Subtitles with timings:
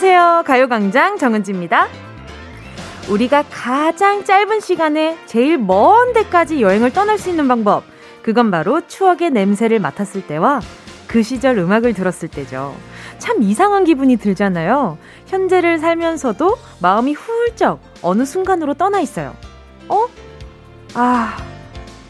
[0.00, 0.44] 안녕하세요.
[0.46, 1.88] 가요광장 정은지입니다.
[3.10, 7.82] 우리가 가장 짧은 시간에 제일 먼 데까지 여행을 떠날 수 있는 방법.
[8.22, 10.60] 그건 바로 추억의 냄새를 맡았을 때와
[11.08, 12.76] 그 시절 음악을 들었을 때죠.
[13.18, 14.98] 참 이상한 기분이 들잖아요.
[15.26, 19.34] 현재를 살면서도 마음이 훌쩍 어느 순간으로 떠나 있어요.
[19.88, 20.06] 어?
[20.94, 21.36] 아,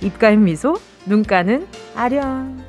[0.03, 0.77] 입가엔 미소,
[1.07, 2.68] 눈가는 아련.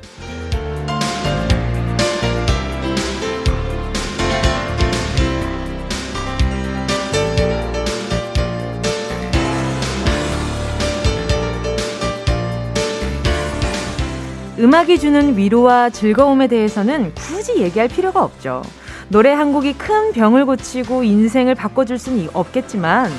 [14.60, 18.60] 음악이 주는 위로와 즐거움에 대해서는 굳이 얘기할 필요가 없죠.
[19.08, 23.10] 노래 한 곡이 큰 병을 고치고 인생을 바꿔줄 수는 없겠지만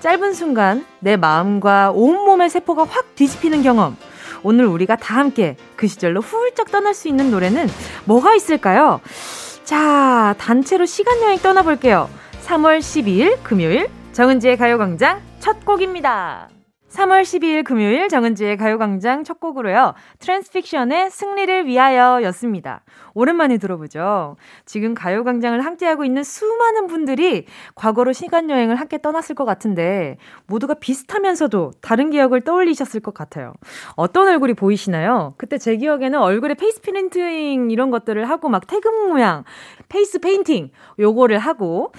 [0.00, 3.96] 짧은 순간 내 마음과 온몸의 세포가 확 뒤집히는 경험.
[4.42, 7.68] 오늘 우리가 다 함께 그 시절로 훌쩍 떠날 수 있는 노래는
[8.04, 9.00] 뭐가 있을까요?
[9.64, 12.10] 자, 단체로 시간여행 떠나볼게요.
[12.44, 16.50] 3월 12일 금요일 정은지의 가요광장 첫 곡입니다.
[16.92, 19.94] 3월 12일 금요일 정은지의 가요광장 첫 곡으로요.
[20.18, 22.82] 트랜스픽션의 승리를 위하여 였습니다.
[23.14, 24.36] 오랜만에 들어보죠.
[24.66, 32.10] 지금 가요광장을 함께하고 있는 수많은 분들이 과거로 시간여행을 함께 떠났을 것 같은데 모두가 비슷하면서도 다른
[32.10, 33.54] 기억을 떠올리셨을 것 같아요.
[33.96, 35.34] 어떤 얼굴이 보이시나요?
[35.38, 39.44] 그때 제 기억에는 얼굴에 페이스 프린팅 이런 것들을 하고 막 태극 모양,
[39.92, 41.92] 페이스 페인팅 요거를 하고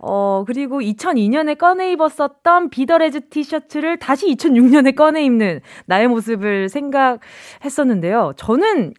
[0.00, 8.34] 어 그리고 2002년에 꺼내 입었었던 비더레즈 티셔츠를 다시 2006년에 꺼내 입는 나의 모습을 생각했었는데요.
[8.36, 8.92] 저는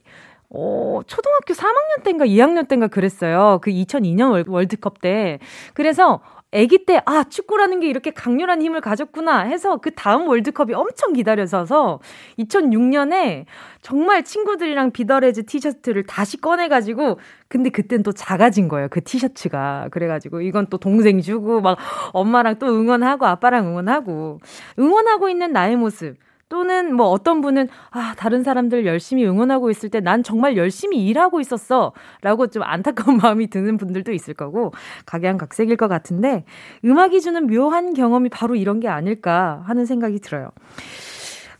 [0.51, 3.59] 어, 초등학교 3학년 때인가 2학년 때인가 그랬어요.
[3.61, 5.37] 그 2002년 월드컵 때.
[5.75, 11.13] 그래서 아기 때, 아, 축구라는 게 이렇게 강렬한 힘을 가졌구나 해서 그 다음 월드컵이 엄청
[11.13, 11.99] 기다려져서
[12.39, 13.45] 2006년에
[13.83, 18.87] 정말 친구들이랑 비더레즈 티셔츠를 다시 꺼내가지고 근데 그땐 또 작아진 거예요.
[18.89, 19.89] 그 티셔츠가.
[19.91, 21.77] 그래가지고 이건 또 동생 주고 막
[22.13, 24.39] 엄마랑 또 응원하고 아빠랑 응원하고
[24.79, 26.17] 응원하고 있는 나의 모습.
[26.49, 31.39] 또는 뭐 어떤 분은 아, 다른 사람들 열심히 응원하고 있을 때 난 정말 열심히 일하고
[31.39, 31.93] 있었어.
[32.21, 34.71] 라고 좀 안타까운 마음이 드는 분들도 있을 거고
[35.05, 36.45] 각양각색일 것 같은데
[36.83, 40.49] 음악이 주는 묘한 경험이 바로 이런 게 아닐까 하는 생각이 들어요.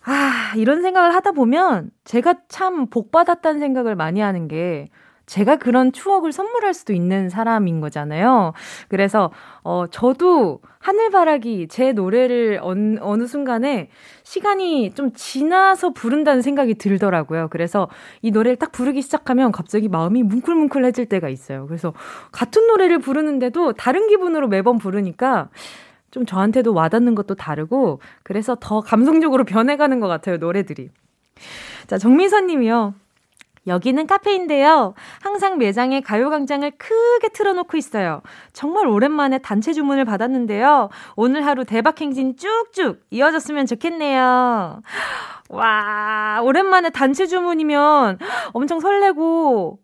[0.05, 4.89] 아, 이런 생각을 하다 보면 제가 참 복받았다는 생각을 많이 하는 게
[5.29, 8.53] 제가 그런 추억을 선물할 수도 있는 사람인 거잖아요.
[8.87, 9.29] 그래서,
[9.61, 13.89] 어, 저도 하늘바라기 제 노래를 어느, 어느 순간에
[14.23, 17.49] 시간이 좀 지나서 부른다는 생각이 들더라고요.
[17.51, 17.89] 그래서
[18.23, 21.67] 이 노래를 딱 부르기 시작하면 갑자기 마음이 뭉클뭉클해질 때가 있어요.
[21.67, 21.93] 그래서
[22.31, 25.49] 같은 노래를 부르는데도 다른 기분으로 매번 부르니까
[26.09, 30.89] 좀 저한테도 와닿는 것도 다르고 그래서 더 감성적으로 변해가는 것 같아요, 노래들이.
[31.85, 32.95] 자, 정민선 님이요.
[33.69, 34.93] 여기는 카페인데요.
[35.21, 38.21] 항상 매장에 가요광장을 크게 틀어놓고 있어요.
[38.51, 40.89] 정말 오랜만에 단체 주문을 받았는데요.
[41.15, 44.81] 오늘 하루 대박 행진 쭉쭉 이어졌으면 좋겠네요.
[45.49, 48.19] 와, 오랜만에 단체 주문이면
[48.53, 49.79] 엄청 설레고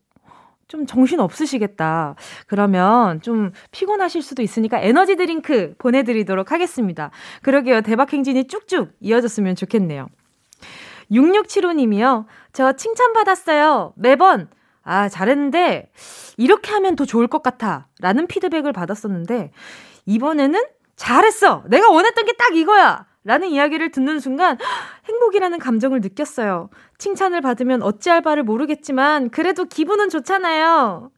[0.67, 2.15] 좀 정신 없으시겠다.
[2.47, 7.11] 그러면 좀 피곤하실 수도 있으니까 에너지 드링크 보내드리도록 하겠습니다.
[7.43, 7.81] 그러게요.
[7.81, 10.07] 대박 행진이 쭉쭉 이어졌으면 좋겠네요.
[11.11, 12.25] 6675님이요.
[12.53, 13.93] 저 칭찬받았어요.
[13.95, 14.49] 매번.
[14.83, 15.91] 아, 잘했는데,
[16.37, 17.87] 이렇게 하면 더 좋을 것 같아.
[17.99, 19.51] 라는 피드백을 받았었는데,
[20.05, 20.61] 이번에는
[20.95, 21.63] 잘했어!
[21.67, 23.05] 내가 원했던 게 딱 이거야!
[23.23, 24.57] 라는 이야기를 듣는 순간,
[25.05, 26.69] 행복이라는 감정을 느꼈어요.
[26.99, 31.09] 칭찬을 받으면 어찌할 바를 모르겠지만, 그래도 기분은 좋잖아요.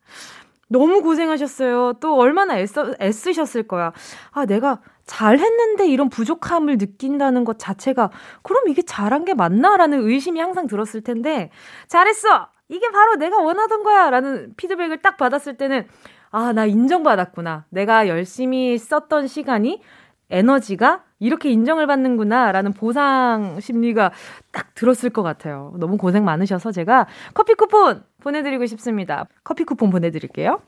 [0.69, 1.93] 너무 고생하셨어요.
[1.99, 3.91] 또 얼마나 애써, 애쓰셨을 거야.
[4.31, 8.11] 아, 내가 잘했는데 이런 부족함을 느낀다는 것 자체가
[8.43, 11.49] 그럼 이게 잘한 게 맞나라는 의심이 항상 들었을 텐데
[11.87, 15.87] 잘했어 이게 바로 내가 원하던 거야라는 피드백을 딱 받았을 때는
[16.29, 19.81] 아 나 인정받았구나 내가 열심히 썼던 시간이
[20.29, 24.11] 에너지가 이렇게 인정을 받는구나라는 보상 심리가
[24.51, 25.73] 딱 들었을 것 같아요.
[25.79, 29.25] 너무 고생 많으셔서 제가 커피 쿠폰 보내드리고 싶습니다.
[29.43, 30.61] 커피 쿠폰 보내드릴게요.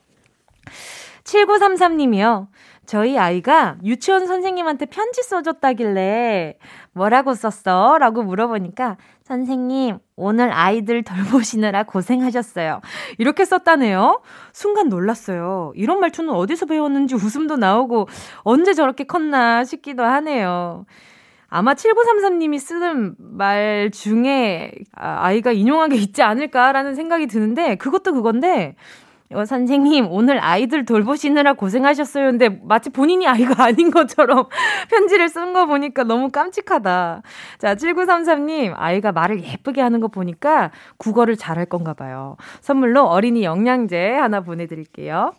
[1.24, 2.48] 7933님이요.
[2.90, 6.58] 저희 아이가 유치원 선생님한테 편지 써줬다길래
[6.90, 7.98] 뭐라고 썼어?
[7.98, 12.80] 라고 물어보니까 선생님, 오늘 아이들 돌보시느라 고생하셨어요.
[13.18, 14.22] 이렇게 썼다네요.
[14.52, 15.72] 순간 놀랐어요.
[15.76, 18.08] 이런 말투는 어디서 배웠는지 웃음도 나오고
[18.38, 20.84] 언제 저렇게 컸나 싶기도 하네요.
[21.46, 28.74] 아마 7933님이 쓰는 말 중에 아, 아이가 인용한 게 있지 않을까라는 생각이 드는데 그것도 그건데
[28.74, 32.26] 어, 선생님, 오늘 아이들 돌보시느라 고생하셨어요.
[32.26, 34.46] 근데 마치 본인이 아이가 아닌 것처럼
[34.88, 37.22] 편지를 쓴 거 보니까 너무 깜찍하다.
[37.58, 42.36] 자, 7933님, 아이가 말을 예쁘게 하는 거 보니까 국어를 잘할 건가 봐요.
[42.60, 45.32] 선물로 어린이 영양제 하나 보내드릴게요.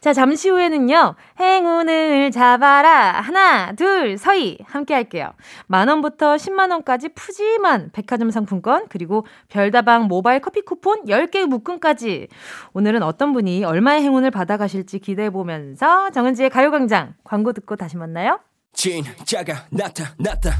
[0.00, 3.20] 자, 잠시 후에는요, 행운을 잡아라.
[3.20, 4.58] 하나, 둘, 서희.
[4.66, 5.32] 함께 할게요.
[5.66, 12.28] 만원부터 10만원까지 푸짐한 백화점 상품권, 그리고 별다방 모바일 커피 쿠폰 10개 묶음까지.
[12.72, 18.40] 오늘은 어떤 분이 얼마의 행운을 받아가실지 기대해보면서 정은지의 가요광장 광고 듣고 다시 만나요.
[18.72, 20.50] 진짜가 나타났다.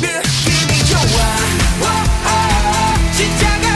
[0.00, 1.00] 느낌이 좋아.
[1.80, 1.86] 오,
[2.28, 3.67] 오, 진짜가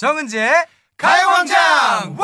[0.00, 0.50] 정은지의
[0.96, 2.16] 가요광장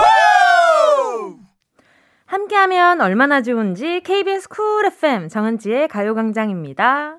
[2.25, 7.19] 함께하면 얼마나 좋은지 KBS 쿨 FM 정은지의 가요광장입니다.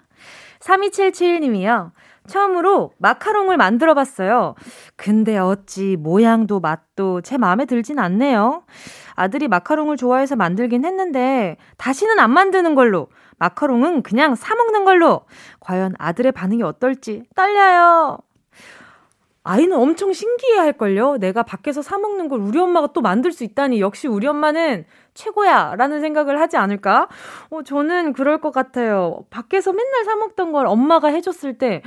[0.60, 1.92] 3277님이요.
[2.26, 4.56] 처음으로 마카롱을 만들어 봤어요.
[4.96, 8.64] 근데 어찌 모양도 맛도 제 마음에 들진 않네요.
[9.14, 15.22] 아들이 마카롱을 좋아해서 만들긴 했는데 다시는 안 만드는 걸로 마카롱은 그냥 사 먹는 걸로
[15.60, 18.18] 과연 아들의 반응이 어떨지 떨려요.
[19.48, 21.18] 아이는 엄청 신기해 할걸요?
[21.18, 24.86] 내가 밖에서 사먹는 걸 우리 엄마가 또 만들 수 있다니 역시 우리 엄마는
[25.18, 25.74] 최고야!
[25.78, 27.08] 라는 생각을 하지 않을까?
[27.50, 29.26] 어, 저는 그럴 것 같아요.
[29.32, 31.82] 밖에서 맨날 사먹던 걸 엄마가 해줬을 때,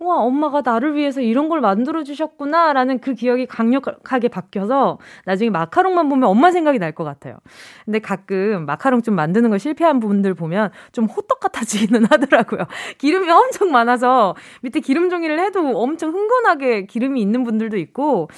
[0.00, 2.72] 와, 엄마가 나를 위해서 이런 걸 만들어주셨구나.
[2.74, 7.38] 라는 그 기억이 강력하게 바뀌어서 나중에 마카롱만 보면 엄마 생각이 날 것 같아요.
[7.86, 12.66] 근데 가끔 마카롱 좀 만드는 거 실패한 분들 보면 좀 호떡 같아지기는 하더라고요.
[12.98, 18.28] 기름이 엄청 많아서 밑에 기름 종이를 해도 엄청 흥건하게 기름이 있는 분들도 있고,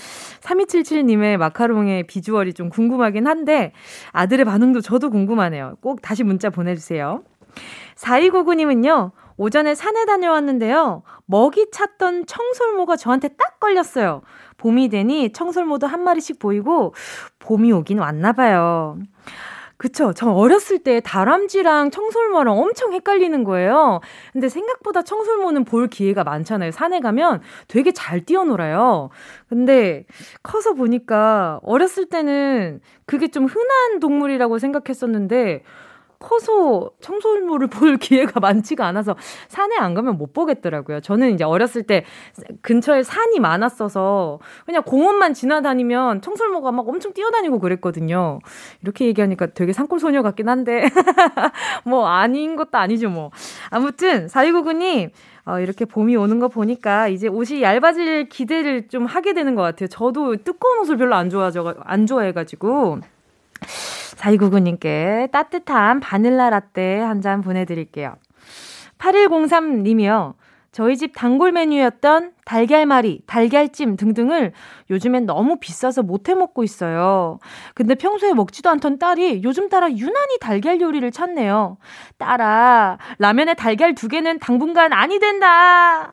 [0.43, 3.73] 3277님의 마카롱의 비주얼이 좀 궁금하긴 한데,
[4.13, 5.77] 아들 의 반응도 저도 궁금하네요.
[5.81, 7.23] 꼭 다시 문자 보내주세요.
[7.97, 11.03] 4299님은요, 오전에 산에 다녀왔는데요.
[11.27, 14.23] 먹이 찾던 청설모가 저한테 딱 걸렸어요.
[14.57, 16.95] 봄이 되니 청설모도 한 마리씩 보이고
[17.39, 18.99] 봄이 오긴 왔나 봐요.
[19.79, 20.13] 그쵸.
[20.15, 24.01] 저 어렸을 때 다람쥐랑 청설모랑 엄청 헷갈리는 거예요.
[24.33, 26.71] 근데 생각보다 청설모는 볼 기회가 많잖아요.
[26.71, 29.11] 산에 가면 되게 잘 뛰어놀아요.
[29.49, 30.05] 근데
[30.43, 35.63] 커서 보니까 어렸을 때는 그게 좀 흔한 동물이라고 생각했었는데
[36.19, 39.17] 커서 청설모를 볼 기회가 많지가 않아서
[39.49, 41.01] 산에 안 가면 못 보겠더라고요.
[41.01, 42.05] 저는 이제 어렸을 때
[42.63, 48.39] 근처에 산이 많았어서 그냥 공원만 지나다니면 청설모가 막 엄청 뛰어다니고 그랬거든요.
[48.83, 50.85] 이렇게 얘기하니까 되게 산골 소녀 같긴 한데
[51.85, 53.31] 뭐 아닌 것도 아니죠 뭐.
[53.71, 55.11] 아무튼 4299님
[55.47, 59.89] 어, 이렇게 봄이 오는 거 보니까 이제 옷이 얇아질 기대를 좀 하게 되는 것 같아요.
[59.89, 63.01] 저도 두꺼운 옷을 별로 안 좋아져 안 좋아해가지고.
[64.17, 68.17] 4299님께 따뜻한 바닐라 라떼 한 잔 보내드릴게요.
[68.99, 70.35] 8103님이요.
[70.73, 74.53] 저희 집 단골 메뉴였던 달걀말이, 달걀찜 등등을
[74.91, 77.39] 요즘엔 너무 비싸서 못 해 먹고 있어요.
[77.75, 81.79] 근데 평소에 먹지도 않던 딸이 요즘 따라 유난히 달걀 요리를 찾네요.
[82.19, 86.13] 딸아, 라면에 달걀 두 개는 당분간 아니 된다.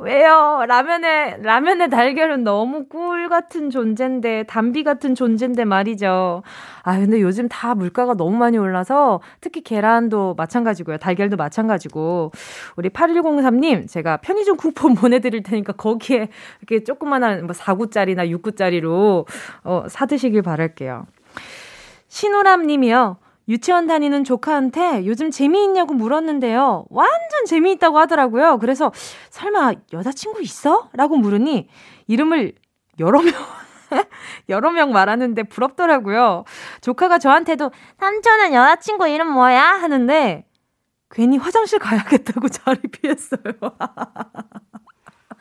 [0.00, 0.64] 왜요?
[0.68, 6.44] 라면에, 라면에 달걀은 너무 꿀 같은 존재인데, 담비 같은 존재인데 말이죠.
[6.84, 10.98] 아, 근데 요즘 다 물가가 너무 많이 올라서, 특히 계란도 마찬가지고요.
[10.98, 12.30] 달걀도 마찬가지고.
[12.76, 16.28] 우리 8103님, 제가 편의점 쿠폰 보내드릴 테니까 거기에
[16.60, 19.26] 이렇게 조그만한 뭐 4구짜리나 6구짜리로,
[19.64, 21.06] 어, 사드시길 바랄게요.
[22.06, 23.16] 신호람 님이요.
[23.48, 26.84] 유치원 다니는 조카한테 요즘 재미있냐고 물었는데요.
[26.90, 28.58] 완전 재미있다고 하더라고요.
[28.58, 28.92] 그래서
[29.30, 30.90] 설마 여자친구 있어?
[30.92, 31.68] 라고 물으니
[32.06, 32.52] 이름을
[33.00, 33.32] 여러 명,
[34.50, 36.44] 여러 명 말하는데 부럽더라고요.
[36.82, 39.62] 조카가 저한테도 삼촌은 여자친구 이름 뭐야?
[39.62, 40.44] 하는데
[41.10, 43.40] 괜히 화장실 가야겠다고 자리 피했어요.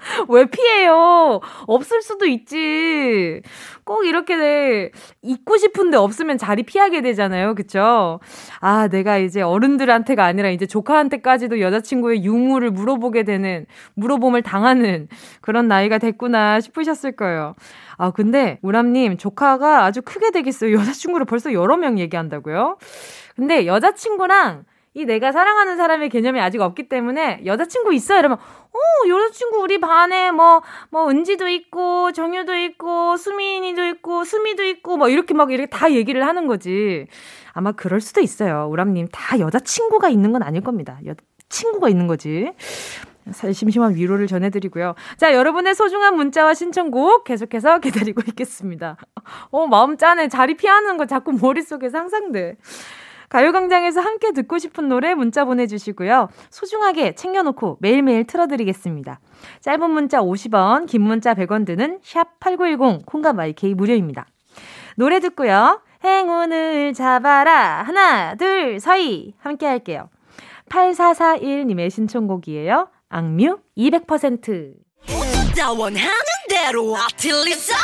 [0.30, 1.40] 왜 피해요?
[1.68, 3.42] 없을 수도 있지.
[3.84, 7.56] 꼭 이렇게 있고 싶은데 없으면 자리 피하게 되잖아요.
[7.56, 8.20] 그쵸?
[8.60, 15.08] 아, 내가 이제 어른들한테가 아니라 이제 조카한테까지도 여자친구의 유무를 물어보게 되는, 물어봄을 당하는
[15.42, 17.56] 그런 나이가 됐구나 싶으셨을 거예요.
[17.98, 20.74] 아, 근데 우람님, 조카가 아주 크게 되겠어요.
[20.78, 22.78] 여자친구를 벌써 여러 명 얘기한다고요?
[23.36, 24.64] 근데 여자친구랑
[24.98, 30.32] 이 내가 사랑하는 사람의 개념이 아직 없기 때문에 여자친구 있어 이러면 어 여자친구 우리 반에
[30.32, 35.92] 뭐뭐 뭐 은지도 있고 정유도 있고 수민이도 있고 수미도 있고 뭐 이렇게 막 이렇게 다
[35.92, 37.06] 얘기를 하는 거지
[37.54, 41.14] 아마 그럴 수도 있어요 우람님 다 여자친구가 있는 건 아닐 겁니다 여
[41.48, 42.52] 친구가 있는 거지
[43.32, 44.96] 심심한 위로를 전해드리고요.
[45.18, 48.96] 자, 여러분의 소중한 문자와 신청곡 계속해서 기다리고 있겠습니다.
[49.52, 50.30] 어, 마음 짠해.
[50.30, 52.56] 자리 피하는 거 자꾸 머릿속에 상상돼.
[53.30, 56.30] 가요광장에서 함께 듣고 싶은 노래 문자 보내주시고요.
[56.50, 59.20] 소중하게 챙겨놓고 매일매일 틀어드리겠습니다.
[59.62, 64.26] 짧은 문자 50원, 긴 문자 100원 드는 샵8910 콩과 마이케이 무료입니다.
[64.96, 65.82] 노래 듣고요.
[66.04, 67.84] 행운을 잡아라.
[67.84, 69.34] 하나, 둘, 서희.
[69.40, 70.10] 함께 할게요.
[70.70, 72.90] 8441님의 신청곡이에요.
[73.10, 74.74] 악뮤 200%.
[75.78, 76.10] 원하는
[76.50, 77.76] 대로 아틀리사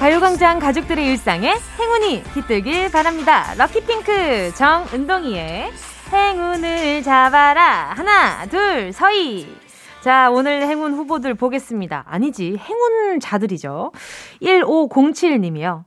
[0.00, 3.52] 가요광장 가족들의 일상에 행운이 깃들길 바랍니다.
[3.58, 5.70] 럭키핑크 정은동이의
[6.10, 7.92] 행운을 잡아라.
[7.94, 9.54] 하나, 둘, 서희.
[10.00, 12.04] 자, 오늘 행운 후보들 보겠습니다.
[12.08, 13.92] 아니지, 행운자들이죠.
[14.40, 15.84] 1507님이요.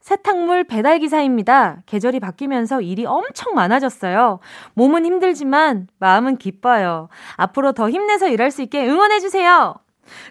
[0.00, 1.82] 세탁물 배달기사입니다.
[1.84, 4.40] 계절이 바뀌면서 일이 엄청 많아졌어요.
[4.72, 7.10] 몸은 힘들지만 마음은 기뻐요.
[7.36, 9.76] 앞으로 더 힘내서 일할 수 있게 응원해주세요.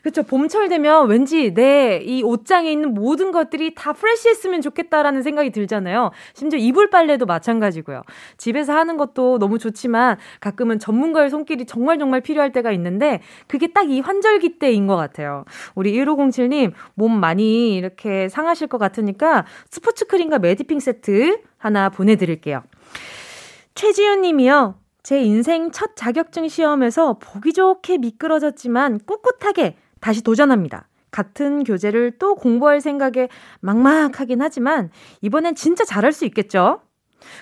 [0.01, 0.23] 그렇죠.
[0.23, 6.11] 봄철 되면 왠지 내 이 옷장에 있는 모든 것들이 다 프레시했으면 좋겠다라는 생각이 들잖아요.
[6.33, 8.01] 심지어 이불 빨래도 마찬가지고요.
[8.37, 13.81] 집에서 하는 것도 너무 좋지만 가끔은 전문가의 손길이 정말 정말 필요할 때가 있는데 그게 딱
[13.91, 15.43] 이 환절기 때인 것 같아요.
[15.75, 22.63] 우리 1507님 몸 많이 이렇게 상하실 것 같으니까 스포츠 크림과 메디핑 세트 하나 보내드릴게요.
[23.75, 24.75] 최지윤 님이요.
[25.03, 30.87] 제 인생 첫 자격증 시험에서 보기 좋게 미끄러졌지만 꿋꿋하게 다시 도전합니다.
[31.09, 33.27] 같은 교재를 또 공부할 생각에
[33.59, 34.89] 막막하긴 하지만
[35.21, 36.81] 이번엔 진짜 잘할 수 있겠죠?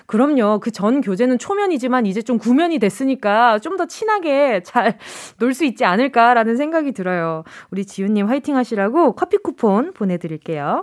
[0.06, 0.58] 그럼요.
[0.60, 4.98] 그 전 교재는 초면이지만 이제 좀 구면이 됐으니까 좀 더 친하게 잘
[5.38, 7.44] 놀 수 있지 않을까라는 생각이 들어요.
[7.70, 10.82] 우리 지훈님 화이팅 하시라고 커피 쿠폰 보내드릴게요.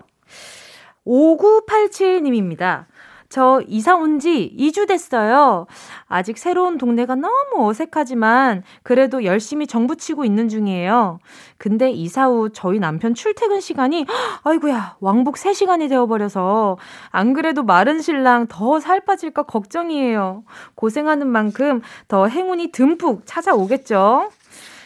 [1.06, 2.86] 5987님입니다.
[3.30, 5.68] 저 이사 온 지 2주 됐어요.
[6.08, 11.20] 아직 새로운 동네가 너무 어색하지만 그래도 열심히 정부치고 있는 중이에요.
[11.58, 14.06] 근데 이사 후 저희 남편 출퇴근 시간이
[14.44, 16.78] 아이구야 왕복 3시간이 되어버려서
[17.12, 20.44] 안 그래도 마른 신랑 더 살 빠질까 걱정이에요.
[20.76, 24.30] 고생하는 만큼 더 행운이 듬뿍 찾아오겠죠?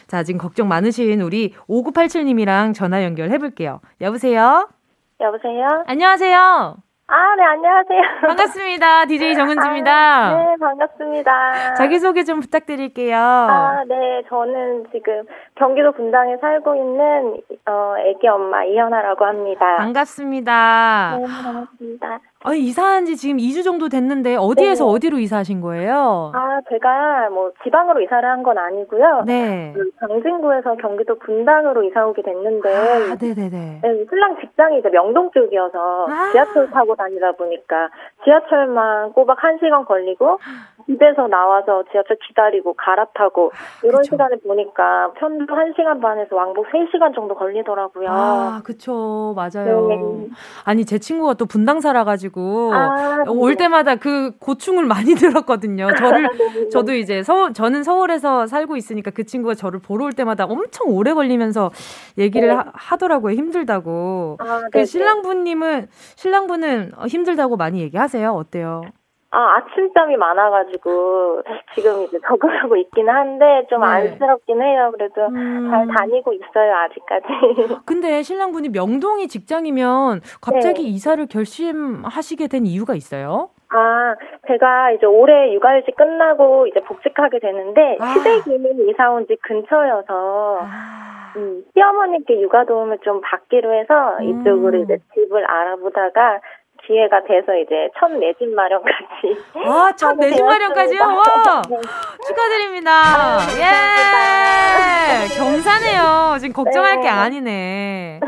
[0.08, 3.80] 자, 지금 걱정 많으신 우리 5987님이랑 전화 연결해 볼게요.
[4.00, 4.68] 여보세요?
[5.20, 5.84] 여보세요?
[5.86, 6.91] 안녕하세요?
[7.14, 8.00] 아, 네, 안녕하세요.
[8.26, 9.04] 반갑습니다.
[9.06, 9.92] DJ 정은지입니다.
[9.92, 11.74] 아, 네, 반갑습니다.
[11.74, 13.18] 자기소개 좀 부탁드릴게요.
[13.18, 15.24] 아, 네, 저는 지금
[15.56, 17.36] 경기도 분당에 살고 있는,
[17.68, 19.76] 어, 애기 엄마 이현아라고 합니다.
[19.76, 21.18] 반갑습니다.
[21.18, 22.20] 네, 반갑습니다.
[22.44, 24.90] 아, 이사한 지 지금 2주 정도 됐는데 어디에서 네.
[24.90, 26.32] 어디로 이사하신 거예요?
[26.34, 29.22] 아, 제가 뭐 지방으로 이사를 한 건 아니고요.
[29.24, 29.72] 네.
[29.72, 33.80] 그 강진구에서 경기도 분당으로 이사 오게 됐는데 아, 네네네.
[33.82, 36.32] 네, 신랑 직장이 이제 명동 쪽이어서 아.
[36.32, 37.88] 지하철 타고 다니다 보니까
[38.24, 40.38] 지하철만 꼬박 1시간 걸리고
[40.86, 44.14] 집에서 나와서 지하철 기다리고 갈아타고 이런 그쵸.
[44.14, 48.08] 시간을 보니까 편도 1시간 반에서 왕복 3시간 정도 걸리더라고요.
[48.10, 49.34] 아, 그쵸.
[49.36, 49.88] 맞아요.
[49.88, 50.28] 네.
[50.64, 53.56] 아니, 제 친구가 또 분당 살아가지고 아, 올 네.
[53.64, 55.14] 때마다 그 고충을 많이
[55.46, 55.88] 들었거든요.
[55.98, 56.68] 저를, 네.
[56.68, 61.12] 저도 이제 서 저는 서울에서 살고 있으니까 그 친구가 저를 보러 올 때마다 엄청 오래
[61.12, 61.70] 걸리면서
[62.18, 62.54] 얘기를 네.
[62.72, 64.36] 하, 더라고요 힘들다고.
[64.40, 68.30] 아, 그 신랑분님은, 신랑분은 힘들다고 많이 얘기하세요?
[68.30, 68.82] 어때요?
[69.34, 71.42] 아, 아침잠이 많아가지고,
[71.74, 73.86] 지금 이제 적응하고 있기는 한데, 좀 네.
[73.86, 74.90] 안쓰럽긴 해요.
[74.92, 75.68] 그래도 음.
[75.70, 77.26] 잘 다니고 있어요, 아직까지.
[77.86, 80.88] 근데 신랑분이 명동이 직장이면 갑자기 네.
[80.90, 83.48] 이사를 결심하시게 된 이유가 있어요?
[83.70, 84.14] 아,
[84.48, 88.04] 제가 이제 올해 육아휴직 끝나고 이제 복직하게 되는데, 아.
[88.12, 88.58] 시댁이
[88.90, 91.32] 이사 온 집 근처여서, 아.
[91.36, 94.24] 음, 시어머니께 육아 도움을 좀 받기로 해서 음.
[94.42, 96.40] 이쪽으로 이제 집을 알아보다가
[96.86, 99.66] 기회가 돼서 이제 첫 내 집 마련까지.
[99.66, 101.00] 와, 첫 내 집 마련까지요?
[101.00, 101.62] 와!
[101.70, 101.76] 네.
[102.26, 102.90] 축하드립니다.
[102.92, 105.28] 아, 예!
[105.36, 106.38] 경사네요.
[106.40, 107.02] 지금 걱정할 네.
[107.02, 108.20] 게 아니네.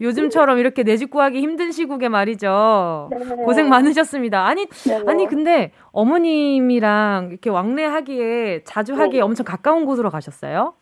[0.00, 3.08] 요즘처럼 이렇게 내 집 구하기 힘든 시국에 말이죠.
[3.10, 3.36] 네.
[3.44, 4.44] 고생 많으셨습니다.
[4.46, 5.02] 아니, 네.
[5.06, 9.24] 아니, 근데 어머님이랑 이렇게 왕래하기에 자주 하기에 네.
[9.24, 10.74] 엄청 가까운 곳으로 가셨어요?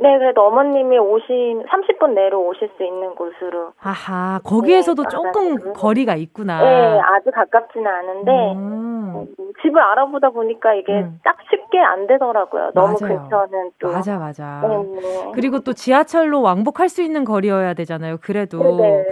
[0.00, 3.72] 네, 그래도 어머님이 오신 30분 내로 오실 수 있는 곳으로.
[3.82, 5.72] 아하, 거기에서도 네, 조금 맞아요.
[5.72, 6.60] 거리가 있구나.
[6.62, 9.14] 네, 아주 가깝지는 않은데 음.
[9.16, 11.18] 음, 집을 알아보다 보니까 이게 음.
[11.24, 12.70] 딱 쉽게 안 되더라고요.
[12.74, 13.22] 너무 맞아요.
[13.22, 13.88] 근처는 또.
[13.90, 14.60] 맞아, 맞아.
[14.68, 15.32] 네.
[15.34, 18.18] 그리고 또 지하철로 왕복할 수 있는 거리여야 되잖아요.
[18.22, 18.76] 그래도.
[18.76, 18.90] 네.
[19.02, 19.04] 네.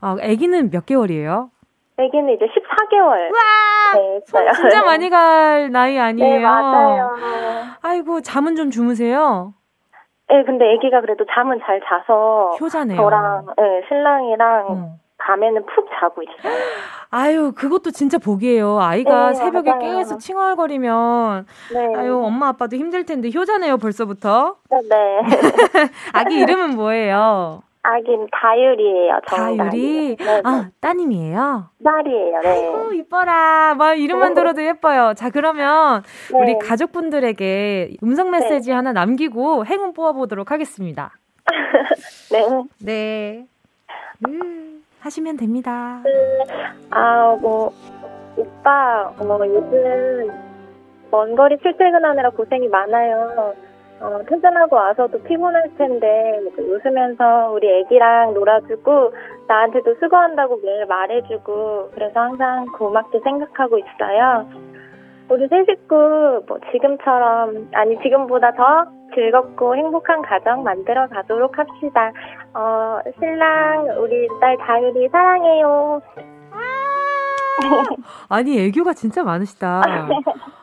[0.00, 1.50] 아, 아기는 몇 개월이에요?
[1.98, 3.30] 아기는 이제 14개월.
[3.30, 3.94] 와!
[3.94, 4.20] 네,
[4.56, 6.36] 진짜 많이 갈 나이 아니에요?
[6.38, 7.12] 네, 맞아요.
[7.82, 9.54] 아이고, 잠은 좀 주무세요?
[10.32, 12.96] 네, 근데 아기가 그래도 잠은 잘 자서 효자네요.
[12.96, 14.86] 저랑 네, 신랑이랑 음.
[15.18, 16.54] 밤에는 푹 자고 있어요.
[17.10, 18.80] 아유, 그것도 진짜 복이에요.
[18.80, 19.98] 아이가 네, 새벽에 맞아요.
[19.98, 21.94] 계속 칭얼거리면 네.
[21.96, 24.56] 아유, 엄마 아빠도 힘들 텐데 효자네요, 벌써부터.
[24.70, 25.20] 네.
[26.14, 27.62] 아기 이름은 뭐예요?
[27.82, 29.20] 아긴 다율이에요.
[29.26, 30.16] 다율이?
[30.16, 30.40] 네, 네.
[30.44, 31.68] 아, 따님이에요?
[31.84, 32.40] 딸이에요.
[32.40, 32.48] 네.
[32.48, 33.74] 아이고, 이뻐라.
[33.74, 35.14] 막 이름만 들어도 예뻐요.
[35.14, 36.38] 자, 그러면 네.
[36.38, 38.38] 우리 가족분들에게 음성 네.
[38.38, 38.74] 메시지 네.
[38.76, 41.18] 하나 남기고 행운 뽑아보도록 하겠습니다.
[42.30, 42.46] 네.
[42.80, 43.46] 네.
[44.28, 44.84] 음.
[45.00, 46.00] 하시면 됩니다.
[46.04, 46.10] 네.
[46.90, 47.72] 아, 뭐,
[48.36, 50.30] 오빠, 어, 요즘
[51.10, 53.54] 먼 거리 출퇴근하느라 고생이 많아요.
[54.02, 59.12] 어, 퇴근하고 와서도 피곤할 텐데 웃으면서 우리 애기랑 놀아주고
[59.46, 64.48] 나한테도 수고한다고 매일 말해주고 그래서 항상 고맙게 생각하고 있어요.
[65.28, 72.12] 우리 새 식구 뭐 지금처럼 아니 지금보다 더 즐겁고 행복한 가정 만들어 가도록 합시다.
[72.54, 76.02] 어, 신랑 우리 딸 다율이 사랑해요.
[78.28, 79.82] 아니 애교가 진짜 많으시다.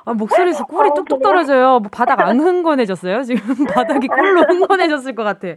[0.05, 1.79] 아, 목소리에서 꿀이 어, 뚝뚝 떨어져요.
[1.79, 3.23] 뭐 바닥 안 흥건해졌어요?
[3.23, 5.49] 지금 바닥이 꿀로 흥건해졌을 것 같아.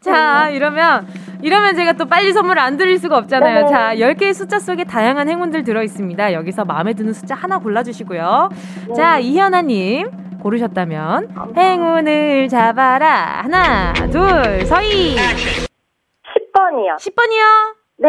[0.00, 1.06] 자, 이러면
[1.42, 3.64] 이러면 제가 또 빨리 선물을 안 드릴 수가 없잖아요.
[3.64, 3.70] 네.
[3.70, 6.32] 자, 10개의 숫자 속에 다양한 행운들 들어 있습니다.
[6.34, 8.50] 여기서 마음에 드는 숫자 하나 골라 주시고요.
[8.94, 10.10] 자, 이현아 님
[10.42, 13.40] 고르셨다면 행운을 잡아라.
[13.42, 15.16] 하나, 둘, 서희.
[15.16, 16.96] 10번이요.
[16.98, 17.75] 10번이요?
[17.98, 18.08] 네.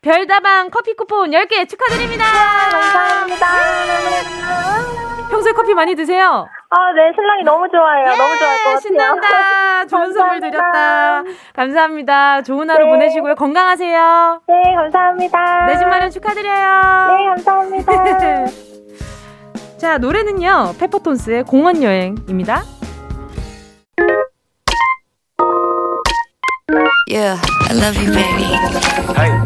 [0.00, 2.24] 별다방 커피 쿠폰 10개 축하드립니다.
[2.70, 3.46] 감사합니다.
[5.30, 6.46] 평소에 커피 많이 드세요?
[6.70, 7.12] 아, 네.
[7.14, 8.12] 신랑이 너무 좋아해요.
[8.12, 8.80] 예, 너무 좋아할 것 같아요.
[8.80, 9.86] 신난다.
[9.86, 11.22] 좋은 선물 드렸다.
[11.54, 12.42] 감사합니다.
[12.42, 12.90] 좋은 하루 네.
[12.90, 13.34] 보내시고요.
[13.36, 14.42] 건강하세요.
[14.48, 15.66] 네, 감사합니다.
[15.66, 17.16] 내 집 마련 축하드려요.
[17.16, 17.92] 네, 감사합니다.
[19.78, 20.74] 자, 노래는요.
[20.78, 22.62] 페퍼톤스의 공원 여행입니다.
[27.12, 27.36] Yeah,
[27.68, 28.48] I love you, baby.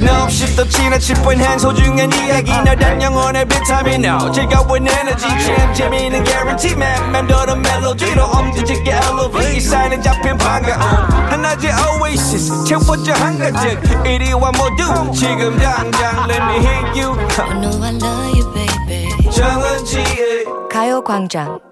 [0.01, 2.53] No, 없이 또 지나칠 뻔한 소중한 이야기.
[2.53, 4.05] 너란 영혼의 비타민.
[4.05, 7.11] No 즐거운 에너지 참 재미있는 guarantee man.
[7.11, 9.57] 맘대로 멜로디로 엄지짓게 elevate.
[9.57, 10.81] 이 사인은 잡힌 반가움.
[11.29, 17.19] 하나의 oasis 채워져 한가득 이리와 모두 지금 당장 let me hit you.
[17.37, 19.31] I know I love you, baby.
[19.33, 21.66] 정은지의 가요광장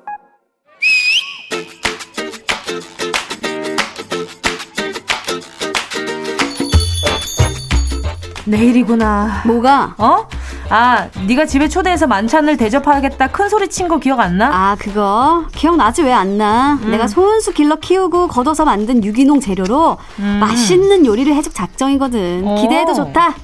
[8.47, 9.43] 내일이구나.
[9.47, 9.95] 뭐가?
[9.99, 10.27] 어?
[10.71, 14.49] 아, 네가 집에 초대해서 만찬을 대접하겠다 큰 소리 친 거 기억 안 나?
[14.53, 16.79] 아, 그거 기억나지 왜 안 나?
[16.83, 16.91] 음.
[16.91, 20.39] 내가 손수 길러 키우고 걷어서 만든 유기농 재료로 음.
[20.41, 22.43] 맛있는 요리를 해줄 작정이거든.
[22.47, 22.55] 어.
[22.57, 23.35] 기대해도 좋다.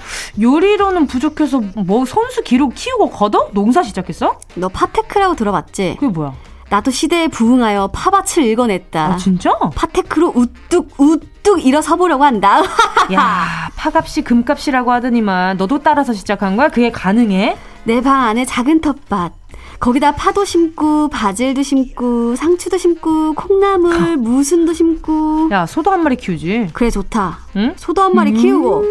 [0.40, 3.48] 요리로는 부족해서 뭐 손수 기르고 키우고 걷어?
[3.52, 4.38] 농사 시작했어?
[4.54, 5.96] 너 파테크라고 들어봤지?
[5.98, 6.32] 그게 뭐야?
[6.70, 9.04] 나도 시대에 부응하여 파밭을 일궈냈다.
[9.04, 9.52] 아, 진짜?
[9.74, 12.62] 파테크로 우뚝 우뚝 일어서 보려고 한다.
[13.12, 16.68] 야, 파값이 금값이라고 하더니만 너도 따라서 시작한 거야?
[16.68, 17.56] 그게 가능해?
[17.84, 19.32] 내 방 안에 작은 텃밭.
[19.80, 25.48] 거기다 파도 심고 바질도 심고 상추도 심고 콩나물 무순도 심고.
[25.52, 26.68] 야 소도 한 마리 키우지?
[26.74, 27.38] 그래 좋다.
[27.56, 27.72] 응?
[27.76, 28.84] 소도 한 마리 음~ 키우고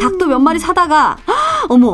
[0.00, 1.16] 닭도 몇 마리 사다가
[1.68, 1.90] 어머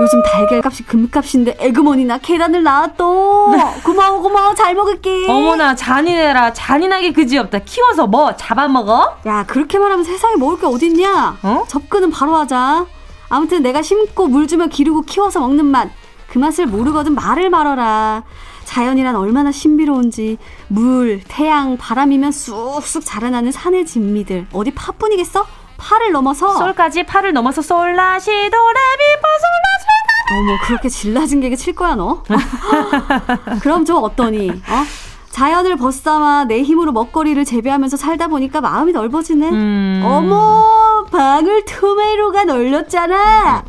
[0.00, 4.54] 요즘 달걀 값이 금값인데 에그머니나 계란을 낳았또 고마워 고마워.
[4.54, 5.26] 잘 먹을게.
[5.30, 6.52] 어머나 잔인해라.
[6.52, 7.60] 잔인하게 그지없다.
[7.60, 9.16] 키워서 뭐 잡아먹어?
[9.26, 11.38] 야 그렇게 말하면 세상에 먹을 게 어딨냐?
[11.42, 11.64] 어?
[11.66, 12.84] 접근은 바로 하자.
[13.30, 15.88] 아무튼 내가 심고 물 주며 기르고 키워서 먹는 맛
[16.34, 18.24] 그 맛을 모르거든 말을 말어라
[18.64, 25.46] 자연이란 얼마나 신비로운지 물, 태양, 바람이면 쑥쑥 자라나는 산의 진미들 어디 파뿐이겠어?
[25.76, 29.86] 파를 넘어서 솔까지 파를 넘어서 솔라시 도레미파 솔라시
[30.32, 32.24] 어머 그렇게 질라진 개그 칠 거야 너?
[33.62, 34.50] 그럼 좀 어떠니?
[34.50, 35.13] 어?
[35.34, 39.50] 자연을 벗삼아 내 힘으로 먹거리를 재배하면서 살다 보니까 마음이 넓어지네.
[39.50, 40.02] 음.
[40.04, 43.64] 어머, 방울 토메로가 널렸잖아.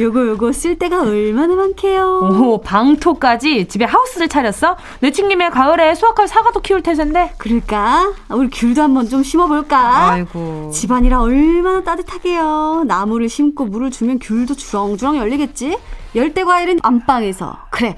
[0.00, 2.30] 요거 요거 쓸 데가 얼마나 많게요.
[2.40, 4.78] 오, 방토까지 집에 하우스를 차렸어?
[5.00, 7.34] 내친김에 가을에 수확할 사과도 키울 태세인데.
[7.36, 8.14] 그럴까?
[8.30, 10.10] 우리 귤도 한번 좀 심어볼까?
[10.10, 10.70] 아이고.
[10.72, 12.84] 집안이라 얼마나 따뜻하게요.
[12.86, 15.76] 나무를 심고 물을 주면 귤도 주렁주렁 열리겠지?
[16.14, 17.56] 열대 과일은 안방에서.
[17.70, 17.96] 그래.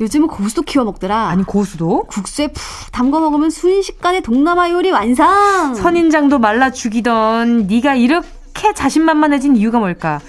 [0.00, 1.28] 요즘은 고수도 키워 먹더라.
[1.28, 2.04] 아니 고수도?
[2.04, 5.74] 국수에 푹 담궈 먹으면 순식간에 동남아 요리 완성.
[5.74, 10.20] 선인장도 말라 죽이던 네가 이렇게 자신만만해진 이유가 뭘까?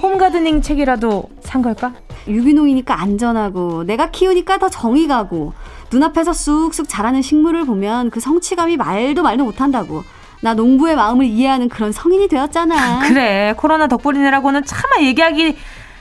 [0.00, 1.92] 홈가드닝 책이라도 산 걸까?
[2.28, 5.54] 유기농이니까 안전하고 내가 키우니까 더 정이 가고
[5.90, 10.02] 눈앞에서 쑥쑥 자라는 식물을 보면 그 성취감이 말도 말도 못한다고.
[10.40, 13.00] 나 농부의 마음을 이해하는 그런 성인이 되었잖아.
[13.08, 15.56] 그래 코로나 덕분이라고는 차마 얘기하기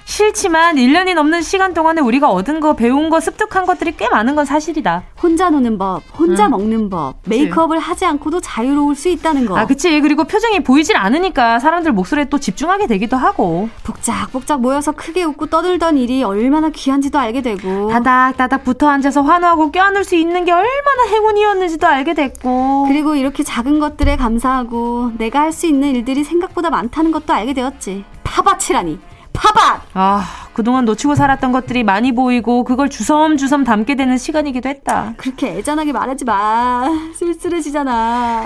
[0.07, 4.45] 싫지만 1년이 넘는 시간 동안에 우리가 얻은 거, 배운 거, 습득한 것들이 꽤 많은 건
[4.45, 5.03] 사실이다.
[5.21, 6.51] 혼자 노는 법, 혼자 응.
[6.51, 9.57] 먹는 법, 메이크업을 하지 않고도 자유로울 수 있다는 거.
[9.57, 9.99] 아, 그치.
[9.99, 13.67] 그리고 표정이 보이질 않으니까 사람들 목소리에 또 집중하게 되기도 하고.
[13.83, 17.89] 복작복작 모여서 크게 웃고 떠들던 일이 얼마나 귀한지도 알게 되고.
[17.91, 22.85] 다닥다닥 붙어 앉아서 환호하고 껴안을 수 있는 게 얼마나 행운이었는지도 알게 됐고.
[22.87, 28.05] 그리고 이렇게 작은 것들에 감사하고 내가 할 수 있는 일들이 생각보다 많다는 것도 알게 되었지.
[28.23, 28.99] 파바치라니.
[29.37, 29.81] 파밭!
[29.93, 35.13] 아, 그동안 놓치고 살았던 것들이 많이 보이고 그걸 주섬주섬 담게 되는 시간이기도 했다.
[35.17, 36.87] 그렇게 애잔하게 말하지 마.
[37.15, 38.45] 쓸쓸해지잖아.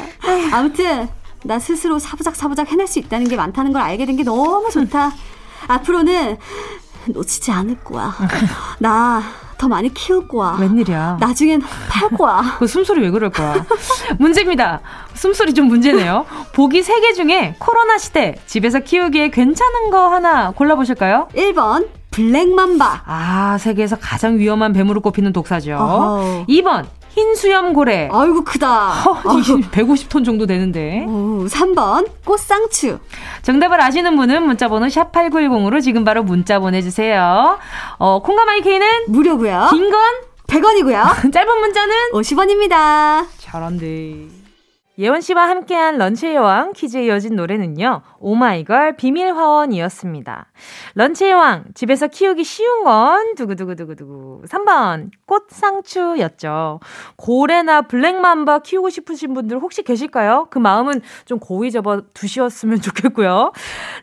[0.52, 1.08] 아무튼
[1.44, 5.12] 나 스스로 사부작사부작 해낼 수 있다는 게 많다는 걸 알게 된 게 너무 좋다.
[5.68, 6.38] 앞으로는
[7.08, 8.14] 놓치지 않을 거야.
[8.80, 9.24] 나
[9.62, 10.58] 더 많이 키울 거야.
[10.60, 11.17] 웬일이야.
[11.19, 12.41] 나중엔 팔 거야.
[12.58, 13.63] 그 숨소리 왜 그럴 거야.
[14.17, 14.82] 문제입니다.
[15.13, 16.26] 숨소리 좀 문제네요.
[16.54, 21.28] 보기 3개 중에 코로나 시대 집에서 키우기에 괜찮은 거 하나 골라보실까요?
[21.36, 23.04] 1번 블랙맘바.
[23.06, 25.76] 아, 세계에서 가장 위험한 뱀으로 꼽히는 독사죠.
[25.76, 26.45] 어허.
[26.50, 28.10] 2번 흰 수염 고래.
[28.12, 28.89] 아이고 크다.
[29.10, 29.13] 어,
[29.71, 31.06] 150톤 정도 되는데.
[31.08, 33.00] 오, 3번 꽃상추.
[33.41, 37.58] 정답을 아시는 분은 문자번호 샵 8910으로 지금 바로 문자 보내주세요.
[38.00, 39.67] 어, 콩가마이케이는 무료고요.
[39.71, 40.02] 긴 건
[40.47, 41.32] 100원이고요.
[41.32, 43.26] 짧은 문자는 50원입니다.
[43.38, 44.41] 잘한데.
[45.02, 48.04] 예원 씨와 함께한 런치의 왕 퀴즈에 이어진 노래는요.
[48.20, 50.46] 오마이걸 비밀 화원이었습니다.
[50.94, 56.82] 런치의 왕 집에서 키우기 쉬운 건 두구두구두구두구 3번 꽃상추였죠.
[57.16, 60.46] 고래나 블랙맘바 키우고 싶으신 분들 혹시 계실까요?
[60.52, 63.54] 그 마음은 좀 고이 접어 두시었으면 좋겠고요.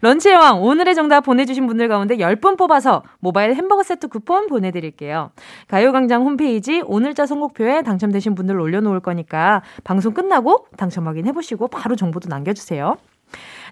[0.00, 5.30] 런치의 왕 오늘의 정답 보내주신 분들 가운데 10분 뽑아서 모바일 햄버거 세트 쿠폰 보내드릴게요.
[5.68, 12.28] 가요광장 홈페이지 오늘자 선곡표에 당첨되신 분들 올려놓을 거니까 방송 끝나고 당첨 확인해 보시고 바로 정보도
[12.28, 12.96] 남겨 주세요.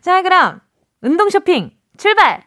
[0.01, 0.61] 자, 그럼
[1.01, 2.45] 운동 쇼핑 출발!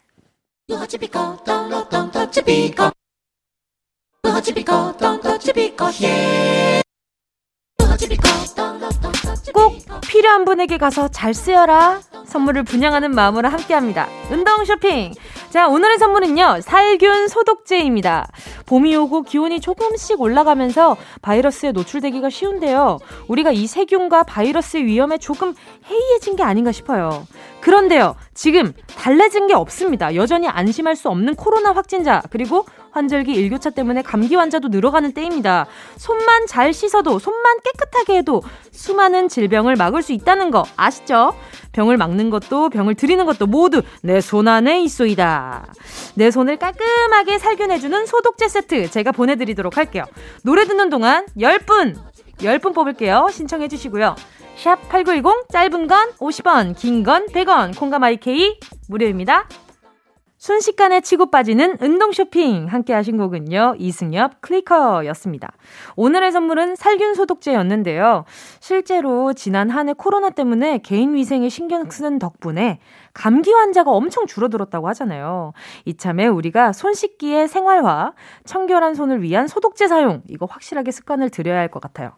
[9.54, 12.02] 꼭 필요한 분에게 가서 잘 쓰여라.
[12.26, 14.08] 선물을 분양하는 마음으로 함께 합니다.
[14.32, 15.14] 운동 쇼핑.
[15.50, 16.62] 자, 오늘의 선물은요.
[16.62, 18.28] 살균 소독제입니다.
[18.68, 23.00] 봄이 오고 기온이 조금씩 올라가면서 바이러스에 노출되기가 쉬운데요.
[23.28, 25.56] 우리가 이 세균과 바이러스의 위험에 조금
[25.90, 27.26] 해이해진 게 아닌가 싶어요.
[27.62, 28.16] 그런데요.
[28.34, 30.16] 지금 달라진 게 없습니다.
[30.16, 35.68] 여전히 안심할 수 없는 코로나 확진자 그리고 환절기 일교차 때문에 감기 환자도 늘어가는 때입니다.
[35.98, 38.42] 손만 잘 씻어도 손만 깨끗하게 해도
[38.72, 41.34] 수많은 질병을 막을 수 있다는 거 아시죠?
[41.74, 45.74] 병을 막는 것도 병을 들이는 것도 모두 내 손 안에 있소이다.
[46.16, 50.06] 내 손을 깔끔하게 살균해주는 소독제 세트 제가 보내드리도록 할게요.
[50.44, 51.96] 노래 듣는 동안 10분
[52.40, 53.28] 10분 뽑을게요.
[53.32, 54.16] 신청해 주시고요.
[54.64, 59.48] 샵 8910 짧은 건 50원, 긴 건 100원, 콩감 IK 무료입니다.
[60.38, 63.76] 순식간에 치고 빠지는 운동 쇼핑 함께 하신 곡은요.
[63.78, 65.52] 이승엽 클리커였습니다.
[65.98, 68.24] 오늘의 선물은 살균 소독제였는데요.
[68.62, 72.80] 실제로 지난 한 해 코로나 때문에 개인 위생에 신경 쓰는 덕분에
[73.14, 75.54] 감기 환자가 엄청 줄어들었다고 하잖아요.
[75.86, 81.70] 이참에 우리가 손 씻기의 생활화, 청결한 손을 위한 소독제 사용, 이거 확실하게 습관을 들여야 할
[81.70, 82.12] 것 같아요.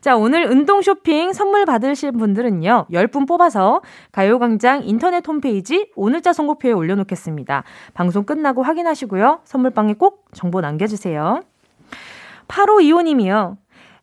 [0.00, 7.64] 자, 오늘 운동 쇼핑 선물 받으실 분들은요, 10분 뽑아서 가요광장 인터넷 홈페이지 오늘자 선곡표에 올려놓겠습니다.
[7.92, 9.40] 방송 끝나고 확인하시고요.
[9.44, 11.42] 선물방에 꼭 정보 남겨주세요.
[12.48, 13.56] 8525님이요.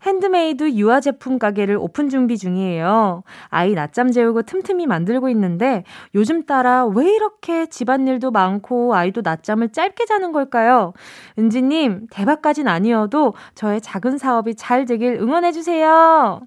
[0.03, 3.23] 핸드메이드 유아 제품 가게를 오픈 준비 중이에요.
[3.49, 5.83] 아이 낮잠 재우고 틈틈이 만들고 있는데
[6.15, 10.93] 요즘 따라 왜 이렇게 집안일도 많고 아이도 낮잠을 짧게 자는 걸까요?
[11.37, 16.41] 은지님, 대박까진 아니어도 저의 작은 사업이 잘 되길 응원해주세요.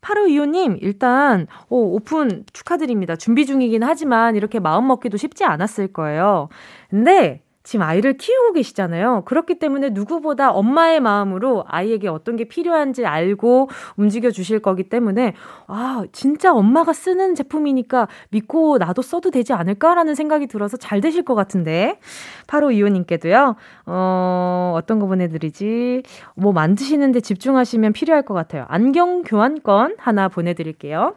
[0.00, 3.16] 8525님, 일단, 오, 오픈 축하드립니다.
[3.16, 6.48] 준비 중이긴 하지만 이렇게 마음 먹기도 쉽지 않았을 거예요.
[6.88, 9.24] 근데 지금 아이를 키우고 계시잖아요.
[9.26, 15.34] 그렇기 때문에 누구보다 엄마의 마음으로 아이에게 어떤 게 필요한지 알고 움직여 주실 거기 때문에
[15.66, 21.34] 아, 진짜 엄마가 쓰는 제품이니까 믿고 나도 써도 되지 않을까라는 생각이 들어서 잘 되실 것
[21.34, 21.98] 같은데.
[22.46, 26.04] 바로 이호님께도요, 어, 어떤 거 보내드리지?
[26.36, 28.64] 뭐 만드시는데 집중하시면 필요할 것 같아요.
[28.68, 31.16] 안경 교환권 하나 보내드릴게요.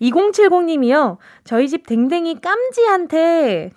[0.00, 1.18] 2070님이요.
[1.44, 3.72] 저희 집 댕댕이 깜지한테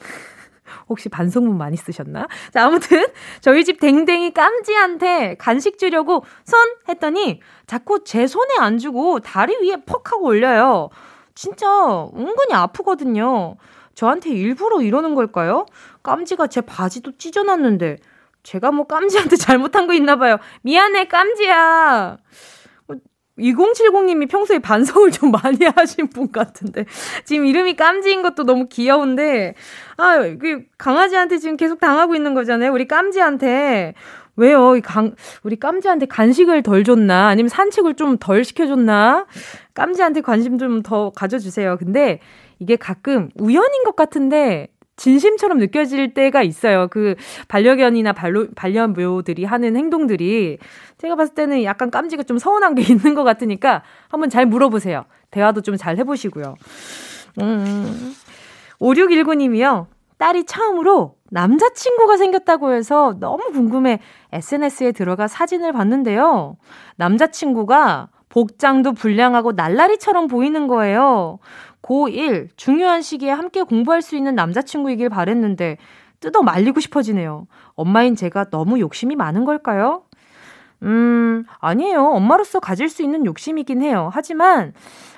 [0.90, 2.28] 혹시 반성문 많이 쓰셨나?
[2.52, 3.06] 자, 아무튼
[3.42, 6.60] 저희 집 댕댕이 깜지한테 간식 주려고 손
[6.90, 10.90] 했더니 자꾸 제 손에 안 주고 다리 위에 퍽 하고 올려요.
[11.36, 11.68] 진짜
[12.16, 13.56] 은근히 아프거든요.
[13.96, 15.66] 저한테 일부러 이러는 걸까요?
[16.02, 17.98] 깜지가 제 바지도 찢어놨는데
[18.44, 20.38] 제가 뭐 깜지한테 잘못한 거 있나 봐요.
[20.62, 22.18] 미안해 깜지야.
[23.40, 26.86] 2070님이 평소에 반성을 좀 많이 하신 분 같은데.
[27.26, 29.56] 지금 이름이 깜지인 것도 너무 귀여운데,
[29.98, 32.72] 아, 그 강아지한테 지금 계속 당하고 있는 거잖아요.
[32.72, 33.94] 우리 깜지한테.
[34.36, 34.80] 왜요?
[34.84, 37.28] 강, 우리 깜지한테 간식을 덜 줬나?
[37.28, 39.28] 아니면 산책을 좀 덜 시켜줬나?
[39.76, 41.78] 깜지한테 관심 좀 더 가져주세요.
[41.78, 42.20] 근데
[42.60, 46.88] 이게 가끔 우연인 것 같은데, 진심처럼 느껴질 때가 있어요.
[46.90, 47.16] 그
[47.48, 50.60] 반려견이나 반려, 반려묘들이 하는 행동들이
[50.98, 55.06] 제가 봤을 때는 약간 깜지가 좀 서운한 게 있는 것 같으니까 한번 잘 물어보세요.
[55.32, 56.56] 대화도 좀 잘 해보시고요.
[57.42, 58.14] 음,
[58.80, 59.88] 5619님이요.
[60.20, 64.00] 딸이 처음으로 남자친구가 생겼다고 해서 너무 궁금해
[64.32, 66.58] SNS에 들어가 사진을 봤는데요.
[66.98, 71.38] 남자친구가 복장도 불량하고 날라리처럼 보이는 거예요.
[71.84, 75.78] 고1 중요한 시기에 함께 공부할 수 있는 남자친구이길 바랬는데
[76.20, 77.46] 뜯어 말리고 싶어지네요.
[77.76, 80.06] 엄마인 제가 너무 욕심이 많은 걸까요?
[80.82, 82.06] 음, 아니에요.
[82.06, 84.10] 엄마로서 가질 수 있는 욕심이긴 해요.
[84.12, 84.74] 하지만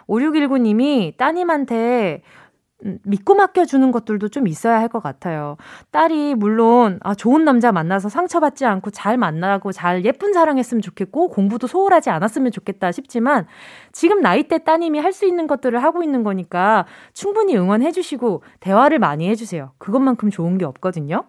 [0.09, 2.44] 5619님이 따님한테 음,
[2.83, 5.57] 믿고 맡겨주는 것들도 좀 있어야 할 것 같아요.
[5.91, 11.67] 딸이 물론 아, 좋은 남자 만나서 상처받지 않고 잘 만나고 잘 예쁜 사랑했으면 좋겠고 공부도
[11.67, 13.47] 소홀하지 않았으면 좋겠다 싶지만
[13.91, 18.99] 지금 나이 때 따님이 할 수 있는 것들을 하고 있는 거니까 충분히 응원해 주시고 대화를
[18.99, 19.71] 많이 해주세요.
[19.77, 21.23] 그것만큼 좋은 게 없거든요.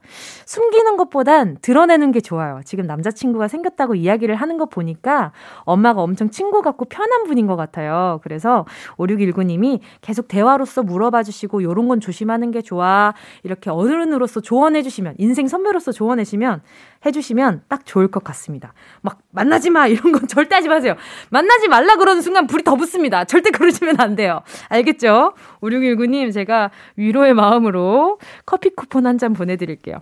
[0.45, 2.61] 숨기는 것보단 드러내는 게 좋아요.
[2.65, 8.19] 지금 남자친구가 생겼다고 이야기를 하는 거 보니까 엄마가 엄청 친구 같고 편한 분인 것 같아요.
[8.25, 8.65] 그래서
[8.99, 13.13] 5619님이 계속 대화로서 물어봐 주시고 마시고 요런 건 조심하는 게 좋아.
[13.43, 16.63] 이렇게 어른으로서 조언해 주시면 인생 선배로서 조언해 주시면
[17.05, 18.73] 해 주시면 딱 좋을 것 같습니다.
[19.03, 20.97] 막 만나지 마 이런 건 절대 하지 마세요.
[21.31, 23.25] 만나지 말라 그러는 순간 불이 더 붙습니다.
[23.25, 24.41] 절대 그러시면 안 돼요.
[24.69, 25.35] 알겠죠?
[25.61, 29.97] 5619 님 제가 위로의 마음으로 커피 쿠폰 한 잔 보내 드릴게요.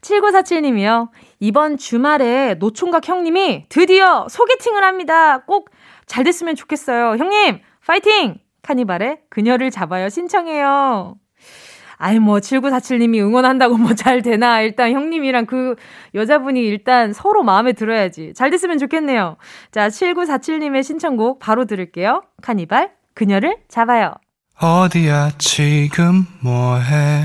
[0.00, 1.08] 7947님이요.
[1.40, 5.38] 이번 주말에 노총각 형님이 드디어 소개팅을 합니다.
[5.44, 5.70] 꼭
[6.06, 7.16] 잘 됐으면 좋겠어요.
[7.16, 8.38] 형님, 파이팅!
[8.66, 11.14] 카니발의 그녀를 잡아요 신청해요.
[11.98, 14.60] 아이, 뭐, 7947님이 응원한다고 뭐 잘 되나.
[14.60, 15.76] 일단 형님이랑 그
[16.14, 18.34] 여자분이 일단 서로 마음에 들어야지.
[18.34, 19.36] 잘 됐으면 좋겠네요.
[19.70, 22.22] 자, 7947님의 신청곡 바로 들을게요.
[22.42, 24.12] 카니발, 그녀를 잡아요.
[24.60, 27.24] 어디야, 지금 뭐해?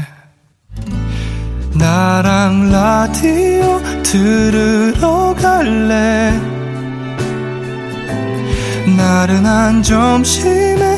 [1.77, 6.31] 나랑 라디오 들으러 갈래?
[8.97, 10.97] 나른한 점심에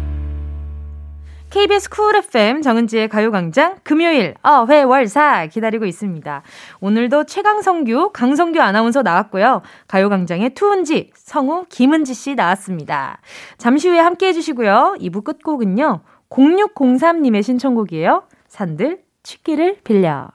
[1.51, 6.43] KBS 쿨 FM 정은지의 가요광장 금요일 어회월사 기다리고 있습니다.
[6.79, 9.61] 오늘도 최강성규, 강성규 아나운서 나왔고요.
[9.89, 13.19] 가요광장의 투은지, 성우, 김은지 씨 나왔습니다.
[13.57, 14.95] 잠시 후에 함께 해주시고요.
[15.01, 15.99] 2부 끝곡은요.
[16.29, 18.23] 0603님의 신청곡이에요.
[18.47, 20.29] 산들 취기를 빌려.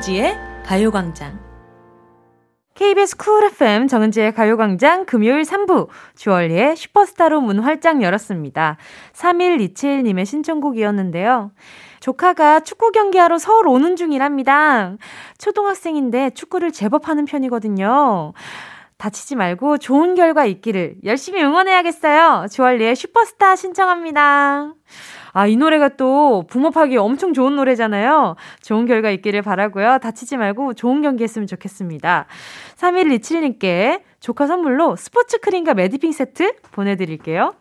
[0.00, 1.38] 정은지의 가요광장.
[2.74, 8.78] KBS 쿨 FM 정은지의 가요광장 금요일 3부 주얼리의 슈퍼스타로 문 활짝 열었습니다.
[9.12, 11.52] 3127님의 신청곡이었는데요.
[12.00, 14.96] 조카가 축구 경기하러 서울 오는 중이랍니다.
[15.38, 18.32] 초등학생인데 축구를 제법 하는 편이거든요.
[18.96, 22.46] 다치지 말고 좋은 결과 있기를 열심히 응원해야겠어요.
[22.50, 24.72] 주얼리의 슈퍼스타 신청합니다.
[25.32, 28.36] 아, 이 노래가 또 붕업하기 엄청 좋은 노래잖아요.
[28.62, 29.98] 좋은 결과 있기를 바라고요.
[29.98, 32.26] 다치지 말고 좋은 경기 했으면 좋겠습니다.
[32.76, 37.54] 3127님께 조카 선물로 스포츠 크림과 매디핑 세트 보내드릴게요.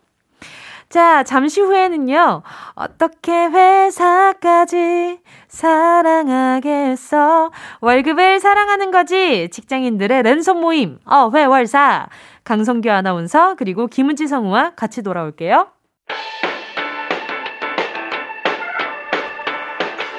[0.90, 2.42] 자, 잠시 후에는요,
[2.74, 7.52] 어떻게 회사까지 사랑하겠어?
[7.82, 9.50] 월급을 사랑하는 거지.
[9.52, 12.08] 직장인들의 랜선 모임, 어, 회월사.
[12.44, 15.68] 강성규 아나운서, 그리고 김은지 성우와 같이 돌아올게요.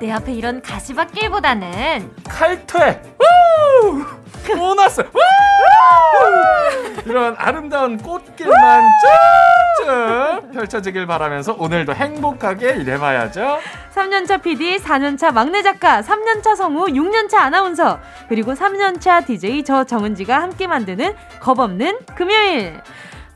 [0.00, 3.02] 내 앞에 이런 가시밭길보다는 칼퇴!
[4.56, 5.02] 원났어!
[7.04, 8.82] 이런 아름다운 꽃길만
[9.80, 13.58] 춤 펼쳐지길 바라면서 오늘도 행복하게 일해봐야죠.
[13.94, 20.66] 3년차 PD, 4년차 막내 작가, 3년차 성우, 6년차 아나운서, 그리고 3년차 DJ 저 정은지가 함께
[20.66, 22.80] 만드는 겁없는 금요일.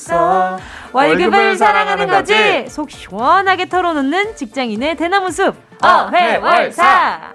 [0.93, 2.67] 월급을 사랑하는 거지!
[2.69, 7.33] 속 시원하게 털어놓는 직장인의 대나무 숲, 어회월사!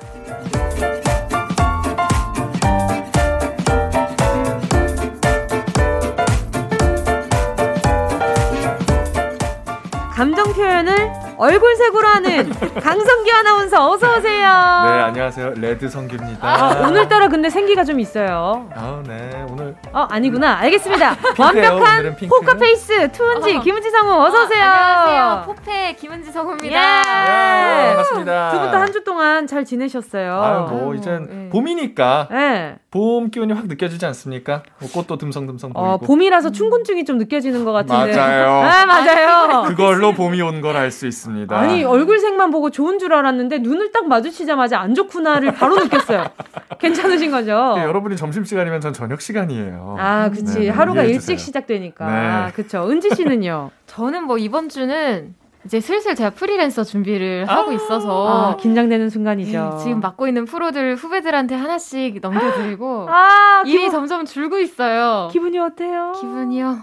[10.13, 12.50] 감정 표현을 얼굴색으로 하는
[12.82, 14.47] 강성규 아나운서 어서 오세요.
[14.47, 16.39] 네 안녕하세요 레드 성규입니다.
[16.41, 18.67] 아, 오늘따라 근데 생기가 좀 있어요.
[18.76, 21.15] 아 네 오늘 어 아니구나 알겠습니다.
[21.38, 23.62] 완벽한 포커페이스 투은지 어.
[23.62, 24.63] 김은지 성우 어서 오세요.
[24.63, 26.76] 어, 안녕하세요 포페 김은지 성우입니다.
[26.76, 27.84] 예.
[27.84, 28.52] 예, 반갑습니다.
[28.52, 30.34] 두 분 다 한 주 동안 잘 지내셨어요.
[30.41, 31.50] 아 뭐 이젠 예.
[31.50, 32.76] 봄이니까 예.
[32.89, 34.63] 봄 기운이 확 느껴지지 않습니까?
[34.80, 35.86] 뭐 꽃도 듬성듬성 보이고.
[35.88, 38.15] 어, 봄이라서 춘곤증이 좀 느껴지는 것 같은데.
[38.15, 38.47] 맞아요.
[38.65, 39.63] 아 맞아요.
[39.63, 41.54] 그걸로 봄이 온 걸 알 수 있습니다.
[41.58, 46.26] 아니 얼굴색만 보고 좋은 줄 알았는데 눈을 딱 마주치자마자 안 좋구나를 바로 느꼈어요.
[46.80, 47.73] 괜찮으신 거죠?
[47.76, 49.95] 네, 여러분이 점심 시간이면 전 저녁 시간이에요.
[50.00, 50.60] 아, 그치.
[50.60, 52.06] 네, 하루가 일찍 시작되니까.
[52.06, 52.12] 네.
[52.28, 52.89] 아, 그쵸.
[52.89, 53.71] 은지 씨는요?
[53.88, 55.36] 저는 뭐 이번 주는
[55.67, 59.69] 이제 슬슬 제가 프리랜서 준비를 아~ 하고 있어서 아, 긴장되는 순간이죠.
[59.77, 63.91] 네, 지금 맡고 있는 프로들 후배들한테 하나씩 넘겨드리고 아, 일이 기분...
[63.91, 65.27] 점점 줄고 있어요.
[65.34, 66.13] 기분이 어때요?
[66.21, 66.80] 기분이요.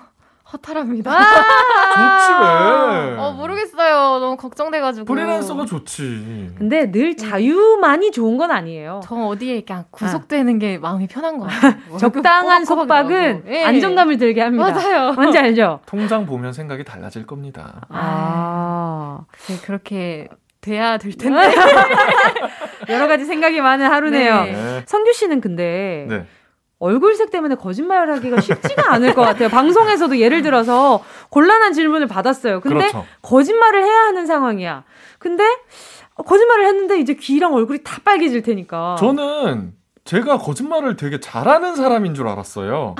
[0.52, 1.11] 허탈합니다.
[1.11, 1.20] 아~
[1.94, 3.18] 좋지 왜?
[3.18, 4.18] 어 모르겠어요.
[4.20, 5.07] 너무 걱정돼가지고.
[5.07, 6.52] 프리랜서가 좋지.
[6.59, 9.00] 근데 늘 자유만이 좋은 건 아니에요.
[9.04, 10.59] 저 어디에 그냥 구속되는 아.
[10.59, 11.96] 게 마음이 편한 거 같아요.
[11.98, 13.64] 적당한 속박은 네.
[13.64, 14.70] 안정감을 들게 합니다.
[14.70, 15.12] 맞아요.
[15.12, 15.80] 뭔지 알죠?
[15.87, 17.80] 통장 보면 생각이 달라질 겁니다.
[17.88, 20.28] 아, 네, 그렇게
[20.61, 21.54] 돼야 될 텐데.
[22.88, 24.44] 여러 가지 생각이 많은 하루네요.
[24.44, 24.83] 네.
[24.87, 26.07] 성규 씨는 근데.
[26.09, 26.26] 네.
[26.78, 29.48] 얼굴색 때문에 거짓말하기가 쉽지가 않을 것 같아요.
[29.48, 32.60] 방송에서도 예를 들어서 곤란한 질문을 받았어요.
[32.60, 33.06] 근데 그렇죠.
[33.22, 34.84] 거짓말을 해야 하는 상황이야.
[35.18, 35.44] 근데
[36.16, 38.96] 거짓말을 했는데 이제 귀랑 얼굴이 다 빨개질 테니까.
[38.98, 39.72] 저는
[40.04, 42.94] 제가 거짓말을 되게 잘하는 사람인 줄 알았어요.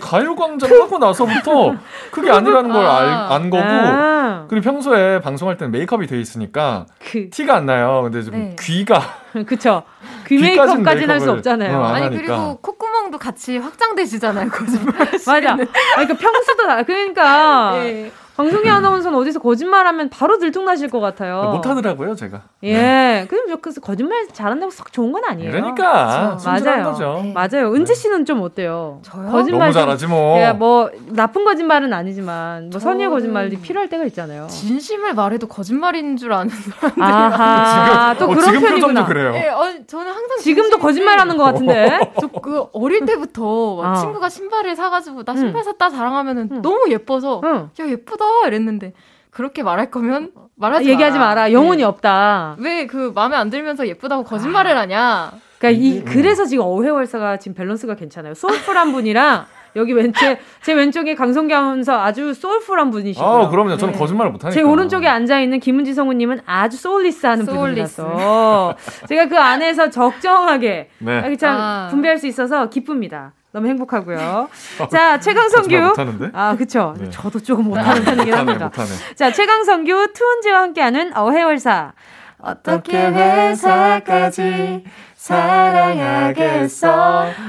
[0.00, 1.74] 가요광장 하고 나서부터
[2.10, 4.46] 그게 아니라는 걸 안 거고 아.
[4.48, 7.30] 그리고 평소에 방송할 때는 메이크업이 돼 있으니까 그.
[7.30, 8.00] 티가 안 나요.
[8.02, 8.56] 근데 좀 네.
[8.58, 9.00] 귀가
[9.46, 9.84] 그쵸.
[10.26, 11.78] 귀 메이크업까지는 할 수 없잖아요.
[11.78, 14.48] 어, 아니 그리고 콧구멍도 같이 확장되시잖아요.
[14.50, 14.94] 거짓말.
[14.96, 15.56] 맞아.
[15.56, 16.82] 그러니까 평수도 나.
[16.82, 17.72] 그러니까.
[17.74, 18.10] 네.
[18.38, 21.50] 방송의 아나운서는 어디서 거짓말하면 바로 들통나실 것 같아요.
[21.56, 22.42] 못하더라고요, 제가.
[22.62, 22.72] 예.
[22.72, 23.26] 네.
[23.28, 25.50] 그럼 그래서 거짓말 잘한다고 썩 좋은 건 아니에요.
[25.50, 26.38] 그러니까.
[26.46, 26.84] 맞아요.
[26.84, 27.20] 거죠.
[27.24, 27.32] 네.
[27.32, 27.74] 맞아요.
[27.74, 29.00] 은지 씨는 좀 어때요?
[29.02, 29.28] 저요?
[29.32, 30.38] 거짓말 너무 잘하지 뭐.
[30.38, 34.46] 예, 뭐 나쁜 거짓말은 아니지만 뭐 선의의 거짓말이 필요할 때가 있잖아요.
[34.46, 38.14] 진심을 말해도 거짓말인 줄 아는 사람들이 아하.
[38.14, 39.04] 지금, 또 어, 그런 지금 편이구나.
[39.06, 39.32] 그래요.
[39.34, 42.12] 예, 어, 저는 항상 지금도 거짓말하는 것 같은데.
[42.20, 43.42] 저 그 어릴 때부터
[43.80, 43.94] 어.
[43.94, 45.64] 친구가 신발을 사가지고 나 신발 응.
[45.64, 46.62] 샀다 자랑하면은 응.
[46.62, 47.70] 너무 예뻐서 응.
[47.80, 48.92] 야 예쁘다 이랬는데
[49.30, 51.34] 그렇게 말할 거면 말하지 얘기하지 마라.
[51.42, 51.52] 마라.
[51.52, 51.84] 영혼이 네.
[51.84, 52.56] 없다.
[52.58, 54.80] 왜 그 마음에 안 들면서 예쁘다고 거짓말을 아.
[54.80, 55.32] 하냐?
[55.58, 56.04] 그러니까 이 음.
[56.04, 58.34] 그래서 지금 어회월사가 지금 밸런스가 괜찮아요.
[58.34, 63.28] 소울풀한 분이랑 여기 왼쪽 제 왼쪽에 강성기 아나운서 아주 소울풀한 분이시고요.
[63.28, 63.76] 아, 그럼요.
[63.76, 63.98] 저는 네.
[63.98, 64.54] 거짓말을 못 하니까.
[64.54, 68.76] 제 오른쪽에 앉아 있는 김은지 성우님은 아주 소울리스하는 분이라서
[69.08, 71.36] 제가 그 안에서 적정하게 네.
[71.36, 71.88] 참 아.
[71.90, 73.32] 분배할 수 있어서 기쁩니다.
[73.58, 74.48] 너무 행복하고요.
[74.90, 75.94] 자, 최강성규.
[76.32, 76.94] 아, 그쵸.
[76.98, 77.10] 네.
[77.10, 78.66] 저도 조금 못하는 편이긴 합니다.
[78.66, 78.88] 못하네.
[79.16, 81.92] 자, 최강성규 투은지와 함께하는 어회월사.
[82.40, 84.84] 어떻게 회사까지
[85.16, 86.86] 사랑하겠어.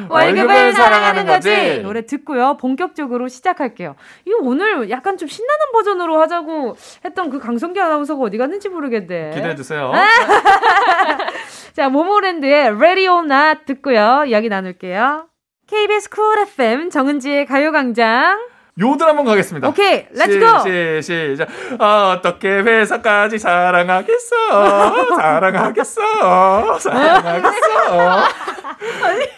[0.10, 1.82] 월급을 사랑하는 거지.
[1.84, 2.58] 노래 듣고요.
[2.58, 3.96] 본격적으로 시작할게요.
[4.26, 9.30] 이거 오늘 약간 좀 신나는 버전으로 하자고 했던 그 강성규 아나운서가 어디 갔는지 모르겠네.
[9.36, 9.94] 기대해 주세요.
[11.74, 14.24] 자, 모모랜드의 Ready or Not 듣고요.
[14.26, 15.29] 이야기 나눌게요.
[15.70, 18.40] KBS 쿨 FM 정은지의 가요광장.
[18.80, 19.68] 요들 한번 가겠습니다.
[19.68, 20.60] 오케이, let's go!
[20.64, 21.48] 시, 시, 시작.
[21.80, 25.16] 어떻게 회사까지 사랑하겠어?
[25.16, 26.80] 사랑하겠어?
[26.80, 28.24] 사랑하겠어?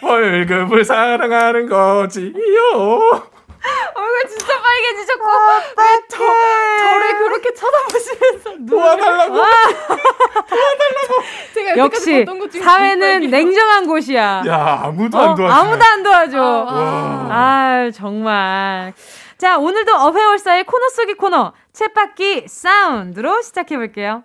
[0.00, 2.32] 월급을 사랑하는 거지요.
[3.94, 5.24] 얼굴 진짜 빨개지셨고
[5.76, 9.34] 왜 저, 저를 그렇게 쳐다보시면서 도와달라고?
[9.36, 11.22] 도와달라고?
[11.54, 12.26] 제가 역시
[12.62, 14.42] 사회는 냉정한 곳이야.
[14.46, 16.66] 야 아무도 안 어, 도와줘 아무도 안 도와줘.
[16.68, 18.92] 아, 아 정말.
[19.38, 24.22] 자, 오늘도 어회월사의 코너 속의 코너, 챗바퀴 사운드로 시작해볼게요.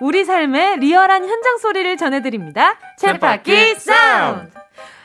[0.00, 2.78] 우리 삶의 리얼한 현장 소리를 전해드립니다.
[2.98, 4.50] 쳇바퀴 사운드!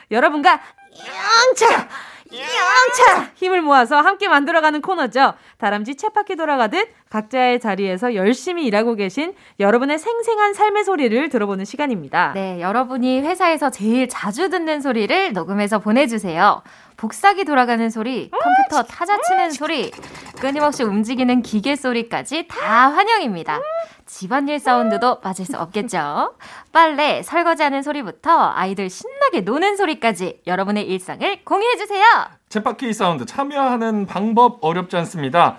[0.09, 0.61] 여러분과
[0.97, 1.87] 영차!
[2.31, 3.31] 영차!
[3.35, 5.33] 힘을 모아서 함께 만들어가는 코너죠.
[5.57, 12.31] 다람쥐 쳇바퀴 돌아가듯 각자의 자리에서 열심히 일하고 계신 여러분의 생생한 삶의 소리를 들어보는 시간입니다.
[12.33, 16.61] 네, 여러분이 회사에서 제일 자주 듣는 소리를 녹음해서 보내주세요.
[16.97, 19.91] 복사기 돌아가는 소리, 컴퓨터 타자 치는 소리,
[20.39, 23.59] 끊임없이 움직이는 기계 소리까지 다 환영입니다.
[24.05, 26.35] 집안일 사운드도 빠질 수 없겠죠.
[26.71, 32.03] 빨래, 설거지하는 소리부터 아이들 신나게 노는 소리까지 여러분의 일상을 공유해주세요.
[32.49, 35.57] 쳇바퀴 사운드 참여하는 방법 어렵지 않습니다.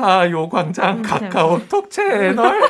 [0.00, 2.60] 가요광장 음, 카카오톡 채널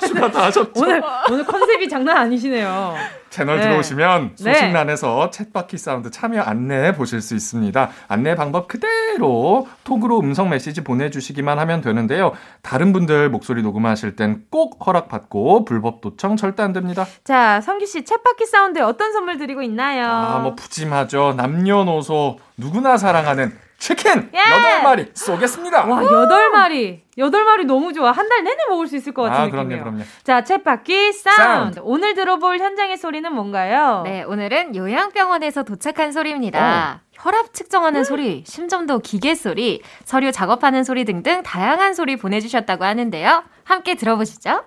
[0.00, 0.72] 추가 다 하셨죠?
[0.76, 2.94] 오늘 오늘 컨셉이 장난 아니시네요.
[3.30, 3.64] 채널 네.
[3.64, 4.54] 들어오시면 네.
[4.54, 7.90] 소식란에서 쳇바퀴 사운드 참여 안내 보실 수 있습니다.
[8.06, 12.32] 안내 방법 그대로 톡으로 음성 메시지 보내주시기만 하면 되는데요.
[12.62, 17.04] 다른 분들 목소리 녹음하실 땐 꼭 허락받고 불법 도청 절대 안 됩니다.
[17.24, 20.06] 자, 성규 씨 쳇바퀴 사운드에 어떤 선물 드리고 있나요?
[20.06, 21.34] 아, 뭐 푸짐하죠.
[21.36, 24.38] 남녀노소 누구나 사랑하는 치킨 예!
[24.38, 25.84] 여덟 마리 쏘겠습니다.
[25.84, 29.36] 와 여덟 마리 여덟 마리 너무 좋아 한 달 내내 먹을 수 있을 것 같은
[29.40, 29.66] 아, 느낌이에요.
[29.82, 30.02] 그럼요, 그럼요.
[30.22, 31.36] 자 쳇바퀴 사운드.
[31.42, 34.02] 사운드 오늘 들어볼 현장의 소리는 뭔가요?
[34.04, 37.00] 네 오늘은 요양병원에서 도착한 소리입니다.
[37.00, 37.04] 어.
[37.12, 38.04] 혈압 측정하는 음.
[38.04, 43.44] 소리, 심전도 기계 소리, 서류 작업하는 소리 등등 다양한 소리 보내주셨다고 하는데요.
[43.64, 44.62] 함께 들어보시죠.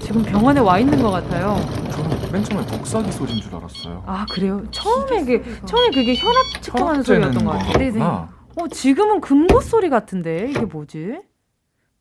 [0.00, 1.56] 지금 병원에 와 있는 것 같아요.
[1.92, 4.02] 저는 맨 처음에 복사기 소리인 줄 알았어요.
[4.04, 4.64] 아 그래요?
[4.72, 7.72] 처음에 그 처음에 그게 혈압 측정하는 소리였던 것 같아요.
[7.78, 8.02] 네네.
[8.02, 8.28] 어
[8.68, 11.20] 지금은 금고 소리 같은데 이게 뭐지?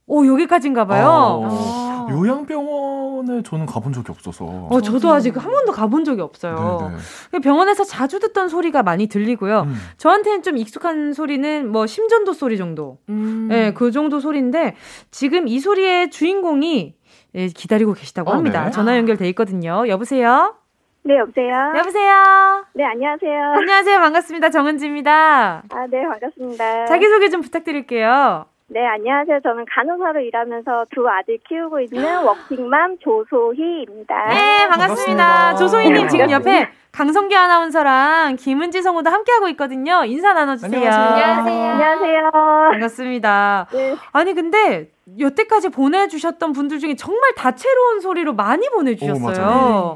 [0.07, 1.43] 오 여기까지인가 봐요.
[1.45, 4.45] 아, 요양병원에 저는 가본 적이 없어서.
[4.45, 6.91] 어 저도 아직 한 번도 가본 적이 없어요.
[7.31, 7.41] 네네.
[7.43, 9.61] 병원에서 자주 듣던 소리가 많이 들리고요.
[9.67, 9.75] 음.
[9.97, 12.97] 저한테는 좀 익숙한 소리는 뭐 심전도 소리 정도.
[13.09, 13.45] 음.
[13.47, 14.75] 네, 그 정도 소리인데
[15.11, 16.95] 지금 이 소리의 주인공이
[17.35, 18.65] 예, 기다리고 계시다고 어, 합니다.
[18.65, 18.71] 네.
[18.71, 19.87] 전화 연결돼 있거든요.
[19.87, 20.55] 여보세요?
[21.03, 21.73] 네, 여보세요?
[21.77, 22.65] 여보세요?
[22.73, 23.53] 네, 안녕하세요.
[23.57, 23.99] 안녕하세요.
[23.99, 24.49] 반갑습니다.
[24.49, 25.63] 정은지입니다.
[25.69, 26.85] 아, 네, 반갑습니다.
[26.87, 28.45] 자기소개 좀 부탁드릴게요.
[28.67, 29.39] 네, 안녕하세요.
[29.41, 34.27] 저는 간호사로 일하면서 두 아들 키우고 있는 워킹맘 조소희입니다.
[34.27, 34.77] 네, 반갑습니다.
[34.77, 35.55] 반갑습니다.
[35.55, 36.69] 조소희님 네, 지금 옆에
[36.99, 40.03] 강성규 아나운서랑 김은지 성우도 함께하고 있거든요.
[40.03, 40.91] 인사 나눠주세요.
[40.91, 41.71] 안녕하세요.
[41.71, 42.31] 안녕하세요.
[42.73, 43.67] 반갑습니다.
[43.71, 43.95] 네.
[44.11, 49.95] 아니, 근데 여태까지 보내주셨던 분들 중에 정말 다채로운 소리로 많이 보내주셨어요.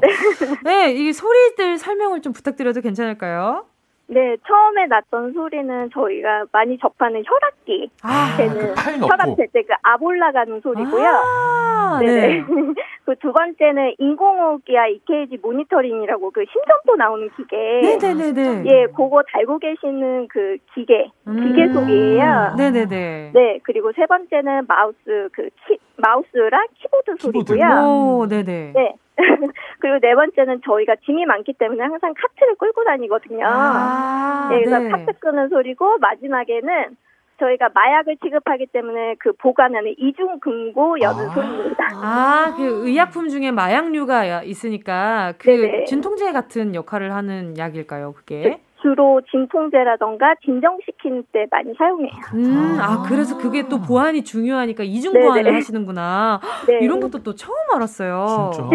[0.64, 3.66] 네, 이 소리들 설명을 좀 부탁드려도 괜찮을까요?
[4.06, 7.90] 네, 처음에 났던 소리는 저희가 많이 접하는 혈압기.
[8.02, 11.08] 아, 되는 그 혈압 될때그 아올라가는 소리고요.
[11.08, 12.44] 아, 네.
[13.04, 17.56] 그 두 번째는 인공호흡기와 EKG 모니터링이라고 그 심전도 나오는 기계.
[17.98, 18.64] 네네네.
[18.66, 21.72] 예, 그거 달고 계시는 그 기계, 기계 음.
[21.72, 22.54] 소리예요.
[22.56, 23.30] 네네네.
[23.32, 27.66] 네, 그리고 세 번째는 마우스 그 키, 마우스랑 키보드 소리고요.
[27.86, 28.72] 오, 네네.
[28.74, 28.94] 네.
[29.78, 33.46] 그리고 네 번째는 저희가 짐이 많기 때문에 항상 카트를 끌고 다니거든요.
[33.46, 34.90] 아, 네, 그래서 네.
[34.90, 36.96] 카트 끄는 소리고 마지막에는
[37.38, 41.34] 저희가 마약을 취급하기 때문에 그 보관하는 이중 금고 여는 아.
[41.34, 41.88] 소리입니다.
[41.94, 45.84] 아, 그 의약품 중에 마약류가 있으니까 그 네네.
[45.84, 48.60] 진통제 같은 역할을 하는 약일까요, 그게?
[48.84, 52.10] 주로 진통제라던가 진정시킬 때 많이 사용해요.
[52.34, 55.54] 음, 아, 그래서 그게 또 보안이 중요하니까 이중 보안을 네네.
[55.54, 56.38] 하시는구나.
[56.68, 56.80] 네.
[56.82, 58.50] 이런 것도 또 처음 알았어요.
[58.52, 58.68] 진짜.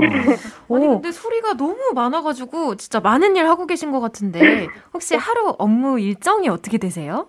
[0.74, 6.00] 아니, 근데 소리가 너무 많아가지고 진짜 많은 일 하고 계신 것 같은데 혹시 하루 업무
[6.00, 7.28] 일정이 어떻게 되세요?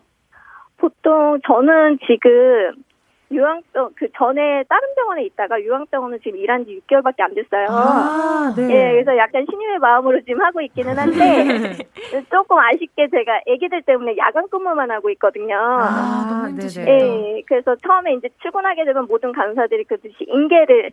[0.78, 2.83] 보통 저는 지금
[3.31, 7.66] 유황병 그 전에 다른 병원에 있다가 유황병원은 지금 일한 지 6개월밖에 안 됐어요.
[7.70, 8.62] 아, 네.
[8.64, 11.78] 예, 그래서 약간 신임의 마음으로 지금 하고 있기는 한데
[12.31, 15.57] 조금 아쉽게 제가 아기들 때문에 야간 근무만 하고 있거든요.
[15.57, 20.91] 아, 네, 예, 그래서 처음에 이제 출근하게 되면 모든 간호사들이 그듯이 인계를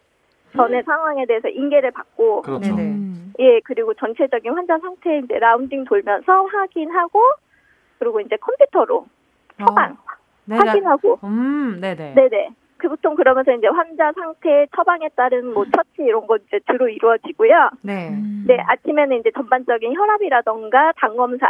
[0.56, 0.84] 전의 음.
[0.84, 2.76] 상황에 대해서 인계를 받고 그렇죠.
[3.40, 7.20] 예, 그리고 전체적인 환자 상태 이제 rounding 돌면서 확인하고
[8.00, 9.08] 그리고 이제 컴퓨터로
[9.60, 9.98] 처방
[10.52, 10.56] 어.
[10.56, 11.20] 확인하고.
[11.24, 12.14] 음, 네네.
[12.16, 12.50] 네네.
[12.78, 17.72] 그 보통 그러면서 이제 환자 상태 처방에 따른 뭐 처치 이런 거 이제 주로 이루어지고요.
[17.82, 18.12] 네.
[18.46, 21.48] 네, 아침에는 이제 전반적인 혈압이라던가 당 검사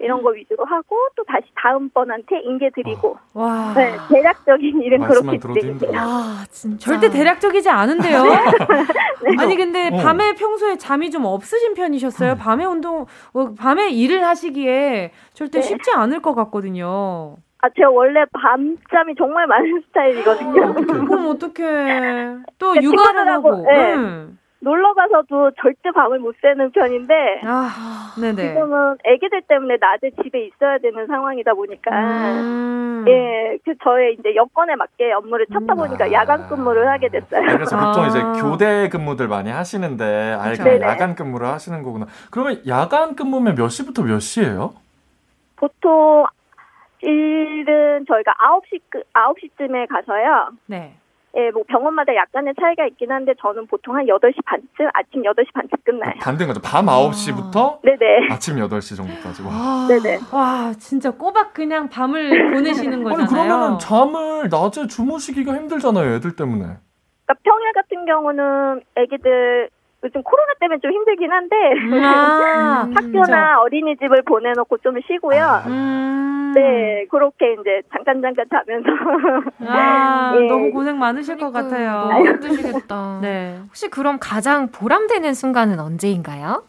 [0.00, 3.16] 이런 거 위주로 하고 또 다시 다음 번한테 인계 드리고.
[3.34, 3.40] 어.
[3.40, 3.74] 와.
[3.74, 5.92] 네, 대략적인 일은 그렇게 진행돼요.
[5.94, 6.90] 아, 진짜.
[6.90, 8.22] 절대 대략적이지 않은데요.
[9.22, 9.36] 네.
[9.38, 9.96] 아니 근데 어.
[9.96, 12.32] 밤에 평소에 잠이 좀 없으신 편이셨어요?
[12.32, 12.38] 음.
[12.38, 15.62] 밤에 운동, 어, 밤에 일을 하시기에 절대 네.
[15.62, 17.36] 쉽지 않을 것 같거든요.
[17.64, 20.74] 아, 제가 원래 밤잠이 정말 많은 스타일이거든요.
[20.74, 22.36] 그럼 어떡해.
[22.58, 23.64] 또 육아를 하고.
[23.66, 23.94] 네.
[23.94, 24.38] 음.
[24.60, 28.54] 놀러 가서도 절대 밤을 못 새는 편인데 아, 네네.
[28.54, 33.04] 지금은 아기들 때문에 낮에 집에 있어야 되는 상황이다 보니까 음.
[33.06, 35.76] 예, 그 저의 이제 여건에 맞게 업무를 찾다 음.
[35.76, 36.12] 보니까 음.
[36.14, 37.42] 야간 근무를 하게 됐어요.
[37.42, 38.06] 네, 그래서 보통 아.
[38.06, 42.06] 이제 교대 근무들 많이 하시는데 아예 야간 근무를 하시는 거구나.
[42.30, 44.72] 그러면 야간 근무면 몇 시부터 몇 시예요?
[45.56, 46.24] 보통
[47.04, 48.80] 일은 저희가 9시
[49.12, 50.50] 9시쯤에 가서요.
[50.66, 50.94] 네.
[51.36, 55.78] 예, 뭐 병원마다 약간의 차이가 있긴 한데 저는 보통 한 8시 반쯤 아침 8시 반쯤
[55.84, 56.12] 끝나요.
[56.20, 56.60] 반대인 거죠.
[56.62, 58.28] 밤 9시부터 네네.
[58.30, 59.42] 아침 8시 정도까지.
[59.42, 59.48] 와.
[59.50, 60.18] 아, 네네.
[60.32, 63.22] 와, 진짜 꼬박 그냥 밤을 보내시는 거잖아요.
[63.24, 66.66] 아니, 그러면은 잠을 낮에 주무시기가 힘들잖아요, 애들 때문에.
[67.26, 69.70] 그러니까 평일 같은 경우는 애기들
[70.04, 71.56] 요즘 코로나 때문에 좀 힘들긴 한데
[72.04, 75.42] 아, 학교나 어린이집을 보내놓고 좀 쉬고요.
[75.42, 75.64] 아.
[75.66, 76.52] 음.
[76.54, 78.88] 네 그렇게 이제 잠깐 잠깐 자면서
[79.66, 80.46] 아, 네.
[80.46, 82.08] 너무 고생 많으실 그러니까, 것 같아요.
[82.12, 83.18] 너무 힘드시겠다.
[83.22, 86.62] 네 혹시 그럼 가장 보람되는 순간은 언제인가요?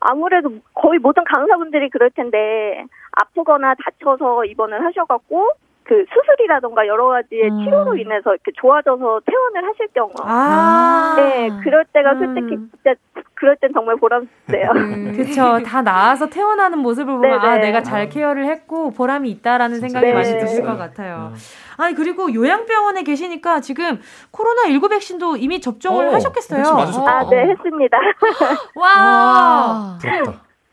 [0.00, 5.50] 아무래도 거의 모든 강사분들이 그럴 텐데 아프거나 다쳐서 입원을 하셔갖고
[5.84, 7.64] 그 수술이라던가 여러 가지의 음.
[7.64, 10.10] 치료로 인해서 이렇게 좋아져서 퇴원을 하실 경우.
[10.20, 11.14] 아.
[11.16, 12.70] 네, 그럴 때가 솔직히 음.
[12.72, 12.94] 진짜
[13.34, 14.70] 그럴 땐 정말 보람돼요.
[14.76, 15.12] 음.
[15.16, 15.62] 그렇죠.
[15.64, 17.46] 다 나아서 퇴원하는 모습을 보면 네네.
[17.46, 20.12] 아 내가 잘 케어를 했고 보람이 있다라는 생각이 네.
[20.12, 21.32] 많이 드실 것 같아요.
[21.32, 21.38] 음.
[21.78, 24.00] 아니 그리고 요양병원에 계시니까 지금
[24.30, 26.62] 코로나 19 백신도 이미 접종을 오, 어, 하셨겠어요?
[26.62, 27.98] 아, 네, 했습니다.
[28.76, 28.88] 와.
[28.94, 29.98] 와.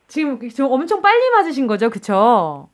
[0.07, 2.69] 지금, 지금 엄청 빨리 맞으신 거죠, 그쵸?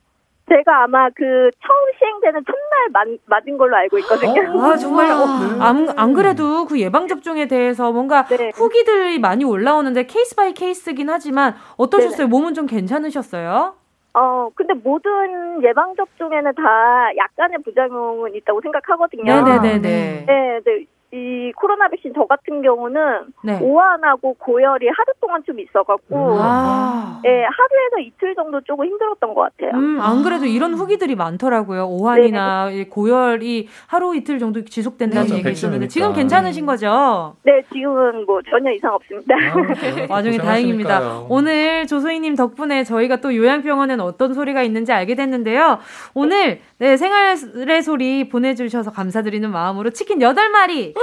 [0.49, 4.41] 제가 아마 그 처음 시행되는 첫날 맞, 맞은 걸로 알고 있거든요.
[4.59, 5.11] 어, 아, 정말.
[5.11, 5.25] 어,
[5.61, 8.51] 안, 안 그래도 그 예방 접종에 대해서 뭔가 네.
[8.53, 12.27] 후기들이 많이 올라오는데 case by case긴 하지만 어떠셨어요?
[12.27, 13.75] 네 몸은 좀 괜찮으셨어요?
[14.15, 19.23] 어, 근데 모든 예방접종에는 다 약간의 부작용은 있다고 생각하거든요.
[19.23, 19.79] 네네네.
[20.27, 20.85] 네, 네.
[21.13, 23.01] 이 코로나 백신 저 같은 경우는
[23.43, 23.59] 네.
[23.61, 27.21] 오한하고 고열이 하루 동안 좀 있어갖고 아.
[27.23, 29.79] 예 하루에서 이틀 정도 조금 힘들었던 것 같아요.
[29.79, 31.85] 음, 안 그래도 이런 후기들이 많더라고요.
[31.87, 32.85] 오한이나 네.
[32.85, 35.37] 고열이 하루 이틀 정도 지속된다는 네.
[35.37, 37.35] 얘기 있었는데 지금 괜찮으신 거죠?
[37.43, 39.35] 네, 지금은 뭐 전혀 이상 없습니다.
[39.35, 41.25] 아, 와중에 다행입니다.
[41.29, 45.77] 오늘 조소희님 덕분에 저희가 또 요양병원엔 어떤 소리가 있는지 알게 됐는데요.
[46.15, 51.02] 오늘 네, 생활의 소리 보내주셔서 감사드리는 마음으로 치킨 8마리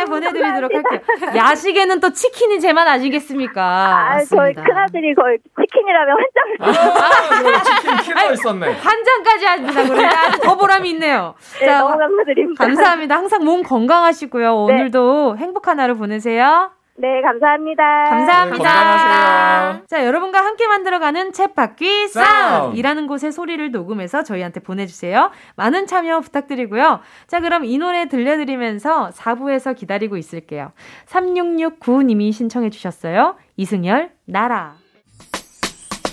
[0.00, 0.04] 예!
[0.06, 1.00] 보내드리도록 할게요.
[1.34, 3.62] 야식에는 또 치킨이 제맛 아니겠습니까?
[3.62, 4.36] 아, 맞습니다.
[4.36, 6.44] 저희 큰아들이 거의 치킨이라면 한 장.
[6.70, 8.66] 아, 치킨 키로 있었네.
[8.72, 9.80] 한 장까지 합니다.
[10.26, 11.34] 아주 더 보람이 있네요.
[11.60, 12.64] 네, 자, 너무 감사드립니다.
[12.64, 13.16] 감사합니다.
[13.16, 14.66] 항상 몸 건강하시고요.
[14.68, 14.74] 네.
[14.74, 16.70] 오늘도 행복한 하루 보내세요.
[16.98, 18.04] 네, 감사합니다.
[18.04, 19.72] 감사합니다.
[19.74, 25.30] 네, 자, 여러분과 함께 만들어가는 챗바퀴 싸움이라는 곳의 소리를 녹음해서 저희한테 보내주세요.
[25.56, 27.00] 많은 참여 부탁드리고요.
[27.26, 30.72] 자, 그럼 이 노래 들려드리면서 4부에서 기다리고 있을게요.
[31.06, 33.36] 3669님이 신청해 주셨어요.
[33.56, 34.74] 이승열, 나라.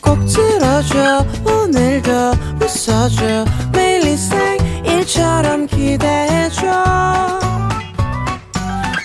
[0.03, 2.11] 꼭 들어줘, 오늘도
[2.61, 4.03] 웃어줘, 매일
[4.85, 6.67] 일처럼 기대해줘.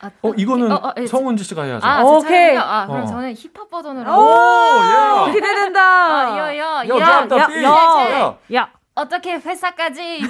[0.00, 1.86] 아, 어 이거는 어, 어, 예, 성은지 씨가 해야죠.
[1.86, 2.56] 아, 오케이.
[2.56, 3.06] 아, 그럼 어.
[3.06, 4.10] 저는 힙합 버전으로.
[4.12, 5.32] 오, 예.
[5.32, 5.80] 기대된다.
[5.80, 8.70] 아, 야, 야, 야, 야, 야, 야, 야.
[8.94, 10.20] 어떻게 회사까지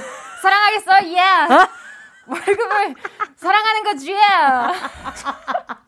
[0.42, 0.92] 사랑하겠어?
[1.04, 1.18] 예.
[1.18, 1.68] Yeah.
[2.28, 2.94] 월급을
[3.36, 4.14] 사랑하는 거지.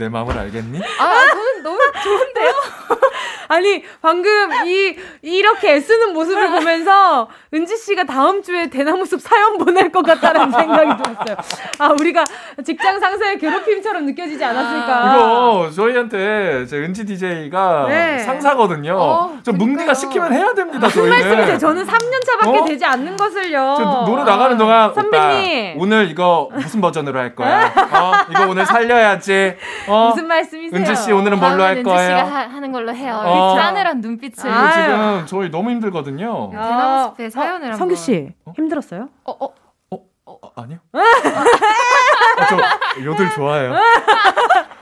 [0.00, 0.80] 내 마음을 알겠니?
[0.98, 2.52] 아, 저는 너무 좋은데요?
[3.48, 4.30] 아니, 방금
[4.64, 10.52] 이, 이렇게 애쓰는 모습을 보면서 은지 씨가 다음 주에 대나무 숲 사연 보낼 것 같다는
[10.52, 11.36] 생각이 들었어요.
[11.80, 12.24] 아, 우리가
[12.64, 15.16] 직장 상사의 괴롭힘처럼 느껴지지 않았을까?
[15.16, 18.18] 이거 저희한테 제 은지 DJ가 네.
[18.20, 18.96] 상사거든요.
[18.96, 21.10] 어, 저 뭉디가 시키면 해야 됩니다, 저희는.
[21.10, 21.58] 말씀이세요.
[21.58, 22.64] 저는 3년 차밖에 어?
[22.64, 24.04] 되지 않는 것을요.
[24.06, 27.66] 노래 나가는 동안 선배님 오늘 이거 무슨 버전으로 할 거야?
[27.66, 29.56] 어, 이거 오늘 살려야지.
[29.90, 30.08] 어?
[30.08, 30.78] 무슨 말씀이세요?
[30.80, 32.16] 은지 씨 오늘은 뭘로 할 거예요?
[32.18, 33.20] 은지 씨가 하, 는 걸로 해요.
[33.24, 33.56] 어.
[33.56, 34.50] 싸늘한 눈빛을.
[34.50, 36.50] 아, 지금 저희 너무 힘들거든요.
[36.50, 38.52] 대나무 숲에 어, 사연을 어, 성규 씨 어?
[38.56, 39.08] 힘들었어요?
[39.24, 39.54] 어, 어.
[39.90, 40.78] 어, 어, 아니요.
[40.92, 41.00] 아,
[42.94, 43.74] 저 요들 좋아해요.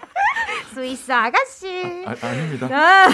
[0.79, 2.05] 스위스 아가씨.
[2.07, 3.09] 아, 닙니다 아.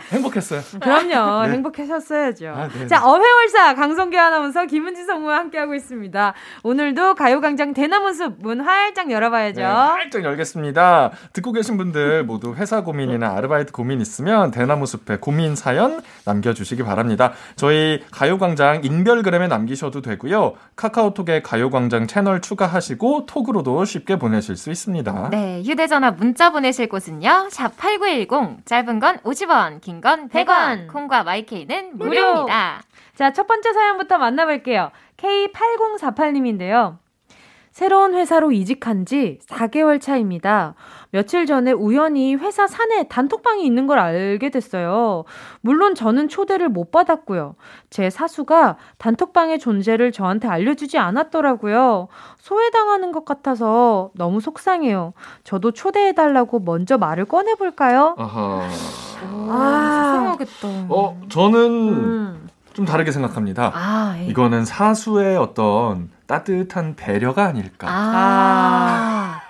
[0.10, 0.62] 행복했어요.
[0.80, 1.46] 그럼요.
[1.46, 1.52] 네.
[1.52, 2.48] 행복하셨어야죠.
[2.48, 6.32] 아, 네, 자, 어회월사 강성기 아나운서 김은지 성우와 함께하고 있습니다.
[6.62, 9.60] 오늘도 가요광장 대나무숲 문 활짝 열어봐야죠.
[9.60, 11.10] 네, 활짝 열겠습니다.
[11.34, 17.32] 듣고 계신 분들 모두 회사 고민이나 아르바이트 고민 있으면 대나무숲에 고민 사연 남겨주시기 바랍니다.
[17.56, 20.54] 저희 가요광장 인별그램에 남기셔도 되고요.
[20.74, 25.28] 카카오톡에 가요광장 채널 추가하시고 톡으로도 쉽게 보내실 수 있습니다.
[25.30, 27.48] 네, 휴대전화 문자 보내실 곳은 요.
[27.50, 32.82] 샵 8910, 짧은 건 50원, 긴 건 100원, 콩과 마이케이는 무료입니다.
[33.14, 34.90] 자, 첫 번째 사연부터 만나볼게요.
[35.16, 36.98] K8048님인데요.
[37.70, 40.74] 새로운 회사로 이직한 지 4개월 차입니다.
[41.12, 45.24] 며칠 전에 우연히 회사 산에 단톡방이 있는 걸 알게 됐어요.
[45.60, 47.56] 물론 저는 초대를 못 받았고요.
[47.90, 52.08] 제 사수가 단톡방의 존재를 저한테 알려주지 않았더라고요.
[52.38, 55.12] 소외당하는 것 같아서 너무 속상해요.
[55.42, 58.14] 저도 초대해달라고 먼저 말을 꺼내볼까요?
[58.16, 58.68] 아하.
[59.22, 60.86] 아, 속상하겠다.
[60.88, 62.48] 어, 저는 음.
[62.72, 63.72] 좀 다르게 생각합니다.
[63.74, 64.26] 아, 예.
[64.26, 67.88] 이거는 사수의 어떤 따뜻한 배려가 아닐까.
[67.90, 69.40] 아.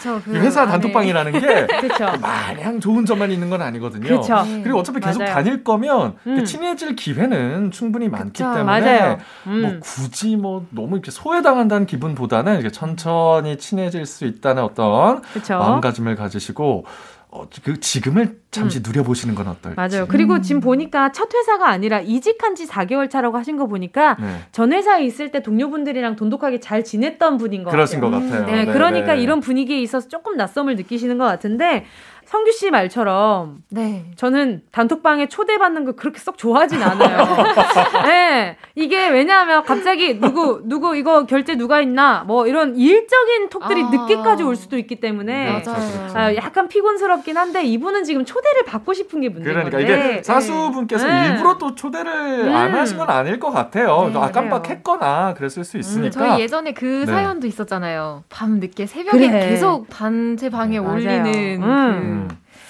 [0.00, 1.66] 그쵸, 그 회사 단톡방이라는 게
[2.20, 4.20] 마냥 좋은 점만 있는 건 아니거든요.
[4.20, 4.42] 그쵸.
[4.62, 5.34] 그리고 어차피 계속 맞아요.
[5.34, 6.44] 다닐 거면 음.
[6.44, 9.60] 친해질 기회는 충분히 많기 그쵸, 때문에 음.
[9.60, 15.20] 뭐 굳이 뭐 너무 이렇게 소외당한다는 기분보다는 이렇게 천천히 친해질 수 있다는 어떤.
[15.50, 16.84] 마음가짐을 가지시고
[17.32, 18.82] 어, 그 지금을 잠시 음.
[18.84, 19.76] 누려보시는 건 어떨지.
[19.76, 20.06] 맞아요.
[20.08, 20.42] 그리고 음.
[20.42, 24.40] 지금 보니까 첫 회사가 아니라 이직한 지 4개월 차라고 하신 거 보니까 네.
[24.50, 28.20] 전 회사에 있을 때 동료분들이랑 돈독하게 잘 지냈던 분인 것 그러신 같아요.
[28.20, 28.46] 것 같아요.
[28.46, 29.22] 네, 네 그러니까 네.
[29.22, 31.84] 이런 분위기에 있어서 조금 낯섦을 느끼시는 것 같은데
[32.30, 34.04] 성규 씨 말처럼 네.
[34.14, 37.26] 저는 단톡방에 초대받는 거 그렇게 썩 좋아하진 않아요.
[38.06, 38.56] 네.
[38.76, 43.90] 이게 왜냐하면 갑자기 누구 누구 이거 결제 누가 있나 뭐 이런 일적인 톡들이 아.
[43.90, 46.10] 늦게까지 올 수도 있기 때문에 맞아요.
[46.14, 49.92] 아, 약간 피곤스럽긴 한데 이분은 지금 초대를 받고 싶은 게 문제인 그러니까 건데.
[50.12, 51.30] 이게 사수분께서 네.
[51.30, 52.12] 일부러 또 초대를
[52.46, 52.54] 음.
[52.54, 54.08] 안 하신 건 아닐 것 같아요.
[54.12, 56.06] 네, 아, 깜빡했거나 그랬을 수 음, 있으니까.
[56.06, 57.06] 음, 저희 예전에 그 네.
[57.06, 58.22] 사연도 있었잖아요.
[58.28, 59.48] 밤 늦게 새벽에 그래.
[59.50, 61.64] 계속 단체 방에 올리는 음.
[61.64, 62.19] 음.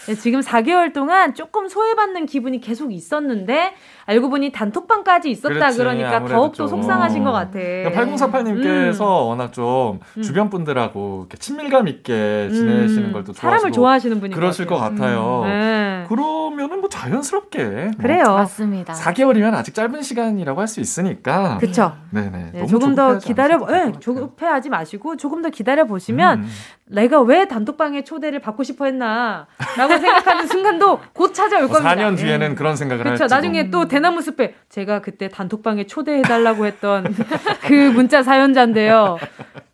[0.06, 3.74] 네, 지금 4개월 동안 조금 소외받는 기분이 계속 있었는데
[4.06, 7.52] 알고 보니 단톡방까지 있었다 그렇지, 그러니까 더욱 더 속상하신 것 같아.
[7.52, 9.28] 그러니까 8048님께서 음.
[9.28, 10.22] 워낙 좀 음.
[10.22, 13.12] 주변 분들하고 친밀감 있게 지내시는 음.
[13.12, 15.42] 걸또 사람을 좋아하시는 분이 그러실 것, 같아요.
[15.44, 15.48] 음.
[15.48, 16.04] 네.
[16.08, 18.24] 그러면은 뭐 자연스럽게 뭐 그래요.
[18.24, 18.94] 맞습니다.
[18.94, 21.58] 4개월이면 아직 짧은 시간이라고 할 수 있으니까.
[21.58, 21.96] 그렇죠.
[22.10, 22.50] 네네.
[22.54, 23.58] 네, 조금 더 기다려.
[23.66, 26.48] 네, 조급해하지 마시고 조금 더 기다려 보시면 음.
[26.86, 31.94] 내가 왜 단톡방에 초대를 받고 싶어 했나라고 생각하는 순간도 곧 찾아올 뭐 겁니다.
[31.94, 32.54] 4년 뒤에는 네.
[32.54, 33.26] 그런 생각을 그렇죠.
[33.26, 37.04] 나중에 또 대나무 숲에 제가 그때 단톡방에 초대해달라고 했던
[37.66, 39.18] 그 문자 사연자인데요.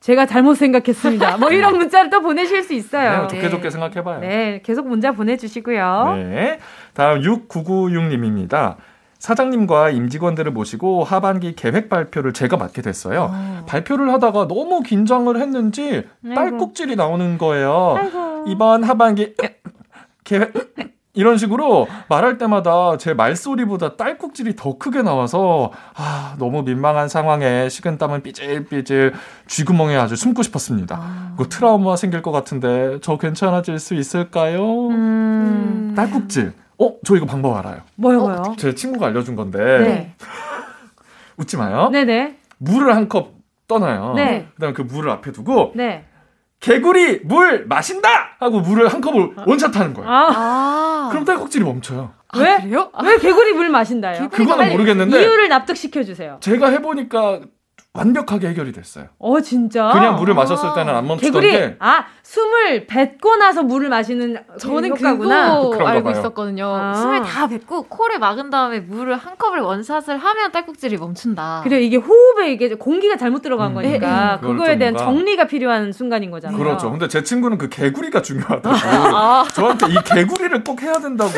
[0.01, 1.39] 제가 잘못 생각했습니다.
[1.39, 3.23] 뭐 이런 문자를 또 보내실 수 있어요.
[3.23, 4.21] 네, 좋게 좋게 생각해봐요.
[4.21, 6.15] 네, 계속 문자 보내주시고요.
[6.17, 6.59] 네,
[6.95, 8.77] 다음 6996님입니다.
[9.19, 13.23] 사장님과 임직원들을 모시고 하반기 계획 발표를 제가 맡게 됐어요.
[13.23, 13.29] 오.
[13.33, 13.65] 어.
[13.67, 16.05] 발표를 하다가 너무 긴장을 했는지
[16.35, 17.97] 딸꾹질이 나오는 거예요.
[17.99, 18.45] 아이고.
[18.47, 19.35] 이번 하반기
[20.27, 20.53] 계획
[21.15, 28.23] 이런 식으로 말할 때마다 제 말소리보다 딸꾹질이 더 크게 나와서 아, 너무 민망한 상황에 식은땀은
[28.23, 29.15] 삐질삐질
[29.47, 30.99] 쥐구멍에 아주 숨고 싶었습니다.
[31.01, 31.35] 아.
[31.39, 34.89] 그 트라우마 생길 것 같은데 저 괜찮아질 수 있을까요?
[34.89, 35.95] 음.
[35.97, 36.53] 딸꾹질.
[36.79, 37.79] 어, 저 이거 방법 알아요.
[37.95, 38.43] 뭐요, 뭐요?
[38.49, 39.59] 어, 제 친구가 알려준 건데.
[39.59, 40.15] 네.
[41.39, 41.89] 웃지 마요.
[41.91, 42.37] 네네.
[42.59, 43.33] 물을 한 컵
[43.69, 44.13] 떠나요.
[44.15, 44.49] 네.
[44.57, 45.73] 그다음에 그 물을 앞에 두고.
[45.75, 46.05] 네.
[46.61, 50.11] 개구리 물 마신다 하고 물을 한 컵을 원샷 하는 거예요.
[50.11, 51.09] 아.
[51.11, 52.13] 그럼 딸꾹질이 멈춰요.
[52.37, 52.53] 왜?
[52.55, 52.91] 아, 그래요?
[53.05, 54.29] 왜 개구리 물 마신다요?
[54.31, 56.39] 그거는 모르겠는데 이유를 납득시켜 주세요.
[56.41, 57.41] 제가 해보니까
[57.93, 59.07] 완벽하게 해결이 됐어요.
[59.19, 59.91] 어 진짜?
[59.93, 61.77] 그냥 물을 마셨을 때는 안 멈추던 개구리, 게.
[61.79, 65.61] 아 숨을 뱉고 나서 물을 마시는 저는 효과구나.
[65.61, 66.19] 그거 알고 봐요.
[66.19, 66.67] 있었거든요.
[66.67, 66.95] 아.
[66.95, 71.61] 숨을 다 뱉고 코를 막은 다음에 물을 한 컵을 원샷을 하면 딸꾹질이 멈춘다.
[71.65, 73.75] 그래 이게 호흡에 이게 공기가 잘못 들어간 음.
[73.75, 74.47] 거니까 네.
[74.47, 76.59] 그거에 대한 정리가 필요한 순간인 거잖아요.
[76.59, 76.91] 그렇죠.
[76.91, 78.77] 근데 제 친구는 그 개구리가 중요하다고
[79.17, 79.45] 아.
[79.55, 81.31] 저한테 이 개구리를 꼭 해야 된다고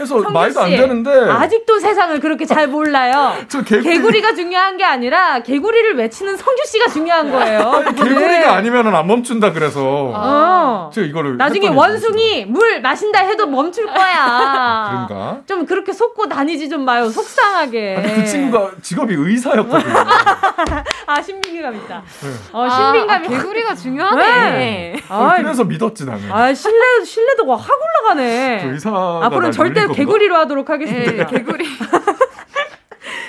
[0.00, 3.34] 해서 말도 안 되는데 아직도 세상을 그렇게 잘 몰라요.
[3.48, 3.94] 저 개구리...
[3.94, 7.82] 개구리가 중요한 게 아니라 개구리 개구리를 외치는 성규 씨가 중요한 거예요.
[7.96, 8.44] 개구리가 네.
[8.44, 9.97] 아니면은 안 멈춘다 그래서.
[10.14, 10.90] 아.
[10.92, 15.06] 제가 이거를 나중에 원숭이 물 마신다 해도 멈출 거야.
[15.08, 15.40] 그런가?
[15.46, 17.08] 좀 그렇게 속고 다니지 좀 마요.
[17.08, 17.96] 속상하게.
[17.96, 19.94] 아니, 그 친구가 직업이 의사였거든요.
[21.06, 22.02] 아 신빙감 있다.
[22.22, 22.28] 네.
[22.52, 24.50] 어 신빙감이 아, 개구리가 중요하네.
[24.52, 24.96] 네.
[25.08, 26.30] 아, 그래서 믿었지 나는.
[26.30, 28.60] 아 신뢰 신뢰도가 확 올라가네.
[28.64, 28.90] 그 의사
[29.22, 31.12] 앞으로는 절대 개구리로 하도록 하겠습니다.
[31.12, 31.66] 네, 개구리.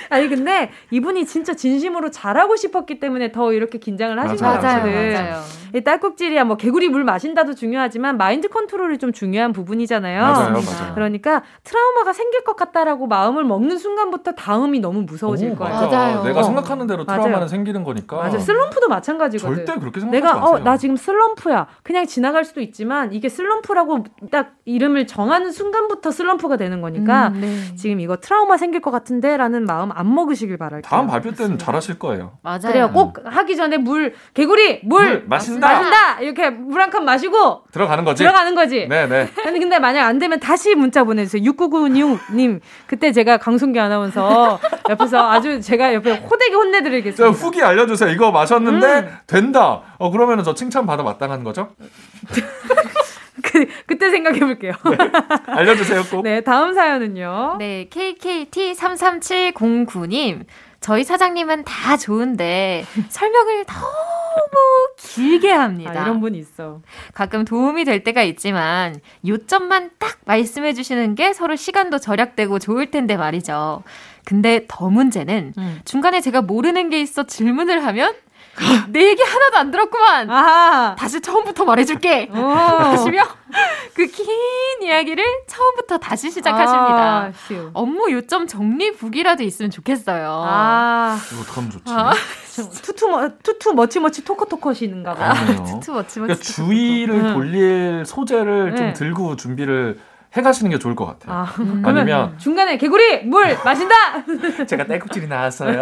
[0.09, 5.13] 아니 근데 이분이 진짜 진심으로 잘하고 싶었기 때문에 더 이렇게 긴장을 하신 거 같거든.
[5.13, 5.41] 맞아요.
[5.75, 10.19] 이 딸꾹질이야 뭐 개구리 물 마신다도 중요하지만 마인드 컨트롤이 좀 중요한 부분이잖아요.
[10.21, 10.93] 맞아요, 맞아요.
[10.95, 15.75] 그러니까 트라우마가 생길 것 같다라고 마음을 먹는 순간부터 다음이 너무 무서워질 오, 거예요.
[15.75, 16.23] 맞아요.
[16.23, 17.47] 내가 생각하는 대로 트라우마는 맞아요.
[17.47, 18.17] 생기는 거니까.
[18.17, 18.39] 맞아.
[18.39, 19.55] 슬럼프도 마찬가지거든.
[19.57, 20.55] 절대 그렇게 생각하지 내가 마세요.
[20.55, 21.67] 어, 나 지금 슬럼프야.
[21.83, 27.75] 그냥 지나갈 수도 있지만 이게 슬럼프라고 딱 이름을 정하는 순간부터 슬럼프가 되는 거니까 음, 네.
[27.75, 30.89] 지금 이거 트라우마 생길 것 같은데라는 마음 안 먹으시길 바랄게요.
[30.89, 32.37] 다음 발표 때는 잘하실 거예요.
[32.41, 32.59] 맞아요.
[32.61, 32.91] 그래요.
[32.93, 35.67] 꼭 하기 전에 물 개구리 물, 물 마신다.
[35.67, 36.21] 마신다.
[36.21, 38.23] 이렇게 물 한 컵 마시고 들어가는 거지.
[38.23, 38.87] 들어가는 거지.
[38.87, 39.27] 네, 네.
[39.43, 41.43] 근데 근데 만약 안 되면 다시 문자 보내 주세요.
[41.43, 42.61] 6996 님.
[42.87, 44.57] 그때 제가 강순기 아나운서
[44.89, 47.37] 옆에서 아주 제가 옆에 호되게 혼내 드리겠습니다.
[47.37, 48.09] 후기 알려 주세요.
[48.09, 49.17] 이거 마셨는데 음.
[49.27, 49.81] 된다.
[49.97, 51.71] 어 그러면은 저 칭찬 받아 마땅한 거죠?
[53.43, 54.71] 그, 그때 생각해 볼게요.
[54.85, 54.97] 네,
[55.47, 56.21] 알려주세요, 꼭.
[56.23, 57.57] 네, 다음 사연은요.
[57.59, 60.45] 네, KKT33709님.
[60.81, 63.83] 저희 사장님은 다 좋은데 설명을 너무
[64.97, 65.91] 길게 합니다.
[65.91, 66.79] 아, 이런 분이 있어.
[67.13, 73.17] 가끔 도움이 될 때가 있지만 요점만 딱 말씀해 주시는 게 서로 시간도 절약되고 좋을 텐데
[73.17, 73.83] 말이죠.
[74.23, 75.81] 근데 더 문제는 음.
[75.83, 78.15] 중간에 제가 모르는 게 있어 질문을 하면
[78.89, 80.29] 내 얘기 하나도 안 들었구만.
[80.29, 80.95] 아하.
[80.95, 82.29] 다시 처음부터 말해줄게.
[82.31, 83.23] 하시며
[83.95, 84.25] 그 긴
[84.81, 87.25] 이야기를 처음부터 다시 시작하십니다.
[87.25, 87.31] 아,
[87.73, 90.43] 업무 요점 정리북이라도 있으면 좋겠어요.
[90.45, 91.93] 아, 이거 어떡하면 좋지?
[91.93, 92.13] 아,
[92.83, 95.33] 투투 too too much much 토커토커시는가 봐.
[95.65, 96.19] 투투 머치머치.
[96.19, 98.75] 그러니까 주의를 돌릴 소재를 네.
[98.75, 99.99] 좀 들고 준비를
[100.35, 101.33] 해가시는 게 좋을 것 같아요.
[101.39, 101.81] 아, 음.
[101.83, 103.95] 니면 중간에 개구리 물 마신다.
[104.67, 105.81] 제가 딸꾹질이 나왔어요.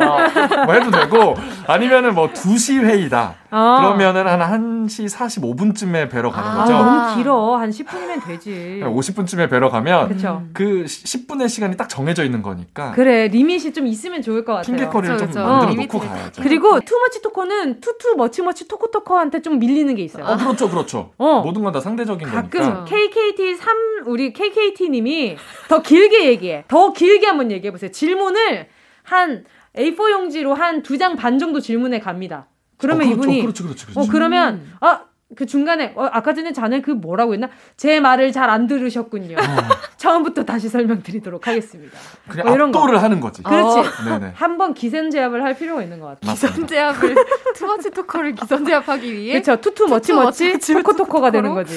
[0.66, 1.36] 뭐 해도 되고
[1.68, 3.36] 아니면은 뭐 2시 회의다.
[3.52, 3.78] 어.
[3.80, 6.74] 그러면은 한 1시 45분쯤에 뵈러 가는 아, 거죠.
[6.74, 7.56] 너무 길어.
[7.58, 8.82] 한 10분이면 되지.
[8.84, 10.44] 50분쯤에 뵈러 가면 그쵸.
[10.54, 12.92] 그 10분의 시간이 딱 정해져 있는 거니까.
[12.92, 13.28] 그래.
[13.28, 14.76] limit이 좀 있으면 좋을 것 같아요.
[14.78, 15.74] 핑계거리를 좀 만들어 어.
[15.74, 16.42] 놓고 가야죠.
[16.42, 20.26] 그리고 too much talker는 투투 머치머치 토커토커한테 좀 밀리는 게 있어요.
[20.26, 20.70] 어, 그렇죠.
[20.70, 21.12] 그렇죠.
[21.18, 21.42] 어.
[21.46, 22.86] 모든 건 다 상대적인 가끔 거니까.
[22.86, 26.66] KKT 3 우리 KKT님이 더 길게 얘기해.
[26.68, 27.92] 더 길게 한번 얘기해 보세요.
[27.92, 28.68] 질문을
[29.04, 32.48] 한 A4 용지로 한 두 장 반 정도 질문해 갑니다.
[32.78, 34.00] 그러면 어, 그렇죠, 이분이 그렇죠, 그렇죠, 그렇죠.
[34.00, 35.02] 어 그러면 아
[35.36, 39.36] 그 중간에 어, 아까 전에 자네 그 뭐라고 했나 제 말을 잘 안 들으셨군요.
[39.36, 39.42] 어.
[39.98, 41.98] 처음부터 다시 설명드리도록 하겠습니다.
[42.30, 43.02] 그냥 뭐 이런 압도를 거.
[43.02, 43.44] 하는 거지.
[43.44, 43.80] 그렇지.
[43.80, 44.32] 어.
[44.36, 46.32] 한번 기선제압을 할 필요가 있는 것 같아요.
[46.32, 47.16] 기선제압을
[47.58, 49.60] too much talker를 기선제압하기 위해 그렇죠.
[49.60, 51.74] too too much much talker talker가 되는 거지.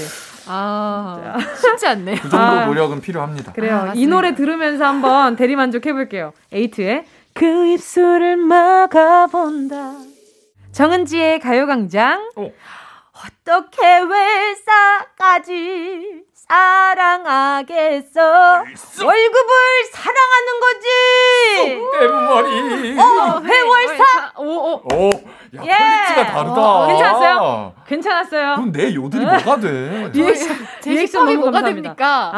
[0.53, 2.15] 아 쉽지 않네.
[2.17, 2.67] 그 정도 아.
[2.67, 3.53] 노력은 필요합니다.
[3.53, 3.91] 그래요.
[3.91, 6.33] 아, 이 노래 들으면서 한번 대리만족 해볼게요.
[6.53, 9.95] 에이트의 그 입술을 막아본다.
[10.73, 12.31] 정은지의 가요광장.
[12.37, 12.51] 어.
[13.13, 13.83] 어떻게
[15.21, 16.25] 회사까지
[17.31, 18.21] 사랑하겠어?
[19.05, 19.51] 월급을
[19.93, 20.87] 사랑하는 거지.
[21.79, 22.99] 속대머리.
[22.99, 24.05] 어, 회월사.
[24.39, 24.83] 오, 오.
[24.93, 25.11] 오.
[25.57, 25.69] 야, 예.
[25.71, 26.61] quality가 다르다.
[26.61, 27.75] 어, 괜찮았어요?
[27.87, 28.55] 괜찮았어요?
[28.57, 30.11] 그럼 내 요들이 뭐가 돼?
[30.13, 31.95] 리액션, 리액션 너무 뭐가 감사합니다.
[31.95, 32.33] 됩니까?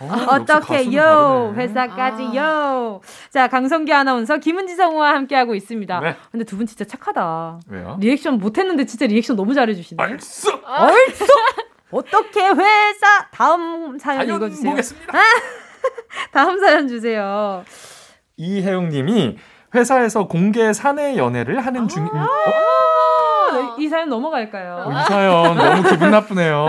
[0.00, 3.00] 아, 어, 떻게 요 회사까지요.
[3.02, 3.06] 아.
[3.30, 6.00] 자, 강성기 아나운서 김은지 성우와 함께 하고 있습니다.
[6.00, 6.16] 네.
[6.30, 7.60] 근데 두 분 진짜 착하다.
[7.68, 7.96] 왜요?
[8.00, 10.02] 리액션 못 했는데 진짜 리액션 너무 잘해 주시네.
[10.02, 10.48] 얼쑤!
[10.64, 11.24] 얼쑤!
[11.92, 14.70] 어떻게 회사 다음 사연 읽어주세요.
[14.70, 15.12] 보겠습니다.
[16.32, 17.64] 다음 사연 주세요.
[18.36, 19.36] 이혜영님이
[19.74, 22.08] 회사에서 공개 사내 연애를 하는 중.
[22.12, 23.76] 아~ 어?
[23.78, 24.84] 이 사연 넘어갈까요?
[24.86, 26.66] 어, 이 사연 너무 기분 나쁘네요.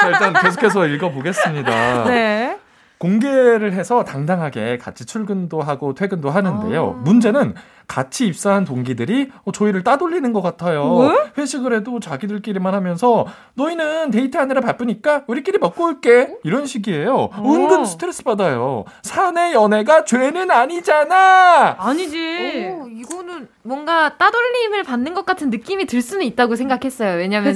[0.00, 2.04] 자, 일단 계속해서 읽어보겠습니다.
[2.04, 2.58] 네.
[2.98, 6.96] 공개를 해서 당당하게 같이 출근도 하고 퇴근도 하는데요.
[6.98, 7.54] 아~ 문제는
[7.90, 10.96] 같이 입사한 동기들이 어, 저희를 따돌리는 것 같아요.
[10.98, 11.32] 왜?
[11.36, 17.30] 회식을 해도 자기들끼리만 하면서 너희는 데이트하느라 바쁘니까 우리끼리 먹고 올게 이런 식이에요.
[17.32, 17.44] 어.
[17.44, 18.84] 은근 스트레스 받아요.
[19.02, 21.74] 사내 연애가 죄는 아니잖아.
[21.80, 22.70] 아니지.
[22.78, 27.16] 오, 이거는 뭔가 따돌림을 받는 것 같은 느낌이 들 수는 있다고 생각했어요.
[27.16, 27.54] 왜냐면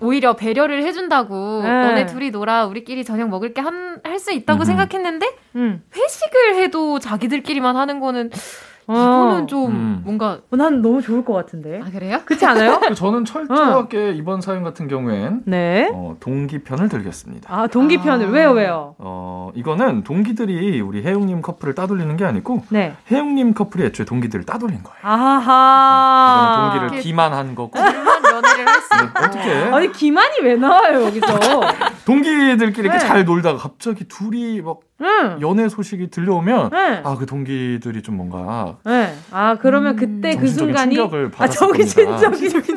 [0.00, 1.68] 오히려 배려를 해준다고 네.
[1.68, 4.64] 너네 둘이 놀아 우리끼리 저녁 먹을 게 할 수 있다고 음.
[4.64, 5.26] 생각했는데
[5.56, 5.82] 음.
[5.96, 8.30] 회식을 해도 자기들끼리만 하는 거는
[8.90, 9.46] 이거는 어.
[9.46, 10.00] 좀 음.
[10.04, 11.80] 뭔가 어, 난 너무 좋을 것 같은데.
[11.82, 12.20] 아 그래요?
[12.24, 12.80] 그렇지 않아요?
[12.94, 14.10] 저는 철저하게 어.
[14.10, 15.90] 이번 사연 같은 경우엔 네.
[15.92, 17.54] 어, 동기편을 들겠습니다.
[17.54, 18.30] 아 동기편을 아.
[18.30, 18.94] 왜요 왜요?
[18.98, 22.94] 어 이거는 동기들이 우리 혜영님 커플을 따돌리는 게 아니고 네.
[23.10, 24.98] 혜영님 커플이 애초에 동기들을 따돌린 거예요.
[25.02, 26.70] 아하.
[26.70, 27.72] 어, 동기를 기만한 거고.
[27.72, 29.20] 기만 연애를 했 어.
[29.20, 29.50] 네, 어떻게?
[29.52, 31.26] 아니 기만이 왜 나와요 여기서?
[32.04, 32.98] 동기들끼리 이렇게 네.
[32.98, 35.38] 잘 놀다가 갑자기 둘이 막 응.
[35.40, 37.00] 연애 소식이 들려오면 네.
[37.04, 39.14] 아그 동기들이 좀 뭔가 네.
[39.30, 42.18] 아 그러면 음, 그때 그 순간이 충격을 아 정신적인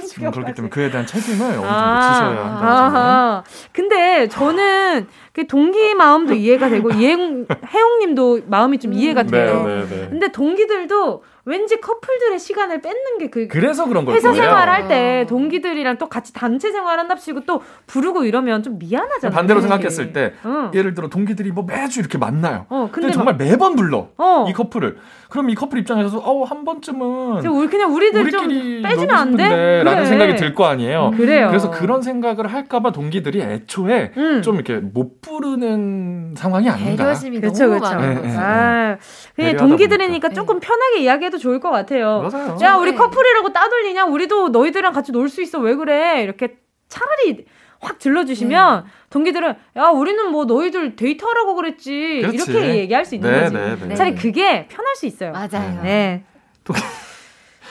[0.08, 3.44] 충격 그렇기 때문에 그에 대한 책임을 어느 정도 아, 지셔야 한다.
[3.72, 9.64] 근데 저는 그 동기 마음도 이해가 되고 이행 혜용님도 마음이 좀 이해가 돼요.
[9.66, 10.08] 네, 네, 네.
[10.10, 14.16] 근데 동기들도 왠지 커플들의 시간을 뺏는 게 그 그래서 그런 거예요.
[14.16, 19.34] 회사 생활할 때 동기들이랑 또 같이 단체 생활한답시고 또 부르고 이러면 좀 미안하잖아요.
[19.34, 20.70] 반대로 생각했을 때 어.
[20.74, 22.66] 예를 들어 동기들이 뭐 매주 이렇게 만나요.
[22.70, 24.46] 어, 근데, 근데 정말 매번 불러 어.
[24.50, 24.98] 이 커플을.
[25.34, 28.48] 그럼 이 커플 입장에서 어한 번쯤은 우리 그냥 우리들 좀
[28.84, 29.82] 빼주면 안 돼?
[29.82, 30.06] 라는 그래.
[30.06, 31.10] 생각이 들 거 아니에요.
[31.12, 31.48] 음, 그래요.
[31.48, 34.44] 그래서 그런 생각을 할까봐 동기들이 애초에 음.
[34.44, 37.04] 좀 이렇게 못 부르는 상황이 아닌가.
[37.06, 37.96] 배려심이 그쵸, 너무 그쵸.
[37.96, 38.98] 많은 네, 네, 아,
[39.36, 40.30] 그냥 동기들이니까 보니까.
[40.40, 42.30] 조금 편하게 이야기해도 좋을 것 같아요.
[42.32, 42.56] 맞아요.
[42.62, 42.98] 야 우리 네.
[42.98, 44.06] 커플이라고 따돌리냐?
[44.06, 45.58] 우리도 너희들이랑 같이 놀 수 있어.
[45.58, 46.22] 왜 그래?
[46.22, 46.58] 이렇게
[46.90, 47.46] 차라리
[47.84, 48.90] 확 질러주시면 네.
[49.10, 52.52] 동기들은 야 우리는 뭐 너희들 데이트하라고 그랬지 그렇지.
[52.52, 53.54] 이렇게 얘기할 수 있는 네, 거지.
[53.56, 53.96] 네, 네.
[53.96, 55.32] 차라리 그게 편할 수 있어요.
[55.32, 55.82] 맞아요.
[55.84, 56.24] 네.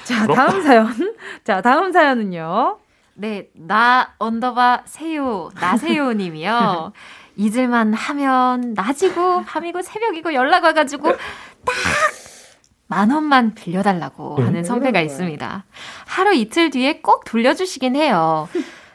[0.05, 1.17] 자 다음 사연.
[1.45, 2.79] 자 다음 사연은요.
[3.15, 6.93] 네, 나 underbar 세요 나세요님이요.
[7.37, 11.73] 잊을만 하면 낮이고 밤이고 새벽이고 연락 와가지고 딱
[12.93, 15.65] 만 원만 빌려달라고 하는 선배가 있습니다.
[16.05, 18.51] 하루 이틀 뒤에 꼭 돌려주시긴 해요.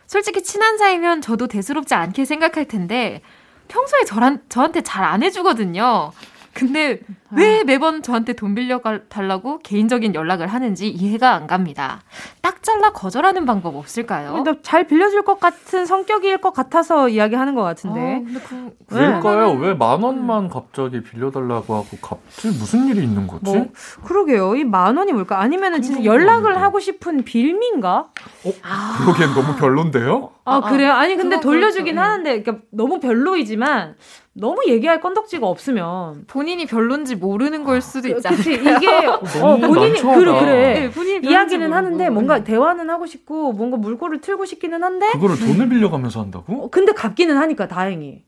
[0.08, 3.22] 솔직히 친한 사이면 저도 대수롭지 않게 생각할 텐데
[3.68, 6.12] 평소에 저란, 저한테 잘 안 해주거든요.
[6.58, 7.00] 근데
[7.32, 7.64] 왜 아.
[7.66, 12.02] 매번 저한테 돈 빌려 달라고 개인적인 연락을 하는지 이해가 안 갑니다.
[12.42, 14.44] 딱 잘라 거절하는 방법 없을까요?
[14.64, 18.00] 잘 빌려줄 것 같은 성격일 것 같아서 이야기하는 것 같은데.
[18.00, 19.52] 아, 근데 그, 왜일까요?
[19.54, 23.44] 왜만 원만 갑자기 빌려달라고 하고 갑자기 무슨 일이 있는 거지?
[23.44, 23.68] 뭐,
[24.04, 24.56] 그러게요.
[24.56, 25.40] 이 만 원이 뭘까?
[25.40, 28.10] 아니면은 진짜 연락을 하고 싶은 빌미인가?
[28.46, 28.52] 어?
[28.64, 28.98] 아.
[29.00, 30.32] 그러기엔 너무 별론데요?
[30.46, 30.92] 아, 아 그래요?
[30.94, 32.10] 아니 근데 돌려주긴 그렇죠.
[32.10, 33.96] 하는데 그러니까 너무 별로이지만
[34.40, 38.76] 너무 얘기할 건덕지가 없으면 본인이 별론지 모르는 걸 수도 있지 않아요?
[38.76, 38.88] 이게
[39.42, 44.46] 어, 본인이 그래 그래 네, 본인이 이야기는 하는데 뭔가 대화는 하고 싶고 뭔가 물꼬를 틀고
[44.46, 46.66] 싶기는 한데 그거를 돈을 빌려가면서 한다고?
[46.66, 48.24] 어, 근데 갚기는 하니까 다행히.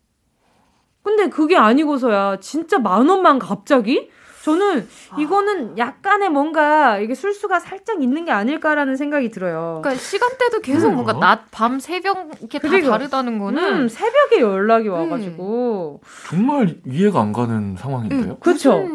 [1.04, 4.10] 근데 그게 아니고서야 진짜 만 원만 갑자기
[4.50, 5.20] 저는 아.
[5.20, 9.80] 이거는 약간의 뭔가 이게 술수가 살짝 있는 게 아닐까라는 생각이 들어요.
[9.84, 10.96] 그러니까 시간대도 계속 음.
[10.96, 14.94] 뭔가 낮, 밤, 새벽 이렇게 다 다르다는 거는 음, 새벽에 연락이 음.
[14.94, 18.32] 와가지고 정말 이해가 안 가는 상황인데요.
[18.32, 18.88] 음, 그렇죠.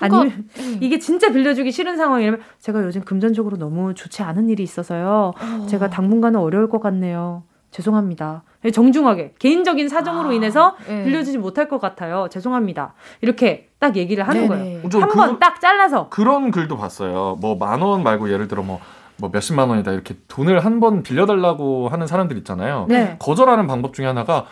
[0.00, 0.32] 아니
[0.80, 5.32] 이게 진짜 빌려주기 싫은 상황이라면 제가 요즘 금전적으로 너무 좋지 않은 일이 있어서요.
[5.36, 5.66] 어.
[5.68, 7.44] 제가 당분간은 어려울 것 같네요.
[7.70, 8.42] 죄송합니다.
[8.62, 11.04] 네, 정중하게 개인적인 사정으로 아, 인해서 네.
[11.04, 12.28] 빌려주지 못할 것 같아요.
[12.30, 12.94] 죄송합니다.
[13.20, 14.80] 이렇게 딱 얘기를 하는 네네.
[14.82, 15.02] 거예요.
[15.02, 17.36] 한 번 딱 잘라서 그런 글도 봤어요.
[17.40, 18.80] 뭐 만 원 말고 예를 들어 뭐.
[19.18, 22.84] 뭐 몇십만 원이다 이렇게 돈을 한 번 빌려달라고 하는 사람들 있잖아요.
[22.86, 23.16] 네.
[23.18, 24.44] 거절하는 방법 중에 하나가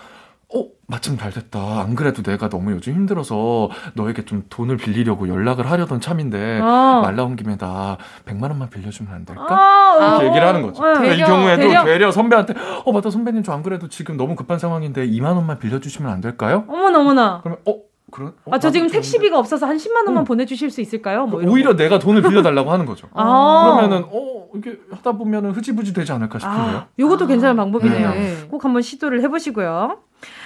[0.55, 1.59] 어, 마침 잘 됐다.
[1.83, 7.01] 안 그래도 내가 너무 요즘 힘들어서 너에게 좀 돈을 빌리려고 연락을 하려던 참인데 어.
[7.03, 9.47] 말 나온 김에 나 100만 원만 빌려주면 안 될까?
[9.51, 10.29] 아, 이렇게 어.
[10.31, 10.83] 얘기를 하는 거죠.
[10.83, 10.95] 어.
[10.95, 11.85] 되려, 이 경우에도 되려.
[11.85, 12.55] 되려 선배한테
[12.87, 16.64] 어, 맞다 선배님 저 안 그래도 지금 너무 급한 상황인데 2만 원만 빌려주시면 안 될까요?
[16.68, 17.41] 어머나 어머나.
[17.43, 17.75] 그러면 어
[18.14, 18.32] 그런?
[18.44, 20.24] 어, 아, 저 지금 택시비가 없어서 한 10만 원만 어.
[20.24, 21.26] 보내주실 수 있을까요?
[21.26, 21.76] 뭐 오히려 거.
[21.76, 23.08] 내가 돈을 빌려달라고 하는 거죠.
[23.14, 23.76] 아.
[23.76, 26.76] 그러면은 어 이게 하다 보면은 흐지부지 되지 않을까 싶은데요.
[26.76, 27.26] 아, 이것도 아.
[27.26, 28.10] 괜찮은 방법이네요.
[28.10, 28.36] 네.
[28.48, 29.98] 꼭 한번 시도를 해보시고요.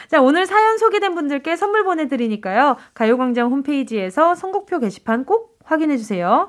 [0.09, 2.77] 자, 오늘 사연 소개된 분들께 선물 보내드리니까요.
[2.95, 6.49] 가요광장 홈페이지에서 선곡표 게시판 꼭 확인해주세요.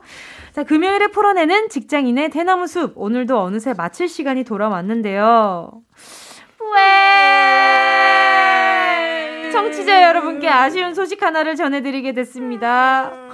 [0.53, 2.93] 자, 금요일에 풀어내는 직장인의 대나무 숲.
[2.95, 5.81] 오늘도 어느새 마칠 시간이 돌아왔는데요.
[6.73, 8.48] 왜?
[9.51, 13.28] 청취자 여러분께 아쉬운 소식 하나를 전해드리게 됐습니다.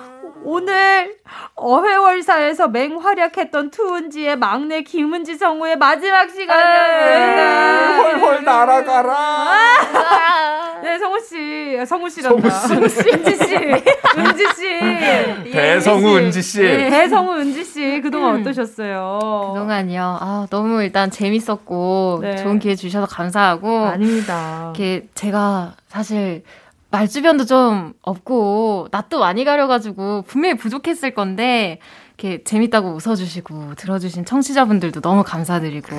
[0.46, 1.16] 오늘
[1.56, 8.20] 어회월사에서 맹활약했던 투은지의 막내 김은지 성우의 마지막 시간이었습니다.
[8.20, 9.14] 헐헐 날아가라.
[9.18, 12.50] 아~ 네, 성우 씨, 성우 씨란다.
[12.50, 18.42] 성우 씨, 은지 씨, 은지 씨, 대성우 은지 씨, 네, 대성우 은지 씨, 그동안 음.
[18.42, 19.54] 어떠셨어요?
[19.54, 22.36] 그동안요, 아 너무 일단 재밌었고 네.
[22.36, 24.74] 좋은 기회 주셔서 감사하고 아닙니다.
[24.76, 26.44] 이렇게 제가 사실
[26.96, 31.80] 말 주변도 좀 없고 낯도 많이 가려가지고 분명히 부족했을 건데
[32.18, 35.94] 이렇게 재밌다고 웃어주시고 들어주신 청취자분들도 너무 감사드리고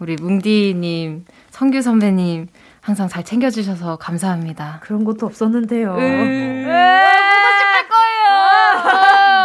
[0.00, 2.48] 우리 뭉디님, 성규 선배님
[2.80, 4.80] 항상 잘 챙겨주셔서 감사합니다.
[4.82, 5.94] 그런 것도 없었는데요.
[5.94, 6.00] 음.
[6.00, 6.64] 음.
[6.64, 8.28] 보고 싶을 거예요.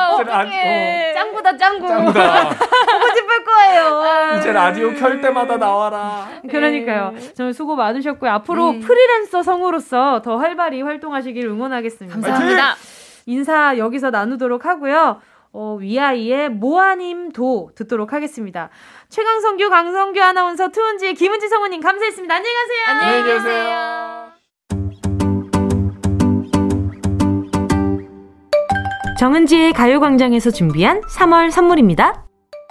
[0.09, 1.13] 어.
[1.13, 1.87] 짱구다 짱구.
[1.87, 2.49] 짱구다.
[3.81, 4.39] 거예요.
[4.39, 6.27] 이제 라디오 켤 때마다 나와라.
[6.49, 7.13] 그러니까요.
[7.35, 8.29] 정말 수고 많으셨고요.
[8.31, 8.79] 앞으로 네.
[8.79, 12.13] 프리랜서 성우로서 더 활발히 활동하시길 응원하겠습니다.
[12.15, 12.75] 감사합니다.
[13.25, 15.19] 인사 여기서 나누도록 하고요.
[15.55, 18.69] 어, 위아이의 모아님도 듣도록 하겠습니다.
[19.09, 22.33] 최강성규, 강성규 아나운서, 투은지의 김은지 성우님 감사했습니다.
[22.35, 23.07] 안녕히 가세요.
[23.07, 24.33] 안녕히 계세요.
[29.19, 32.25] 정은지의 가요광장에서 준비한 3월 선물입니다.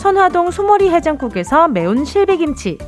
[0.00, 2.78] 선화동 소머리 해장국에서 매운 실비김치,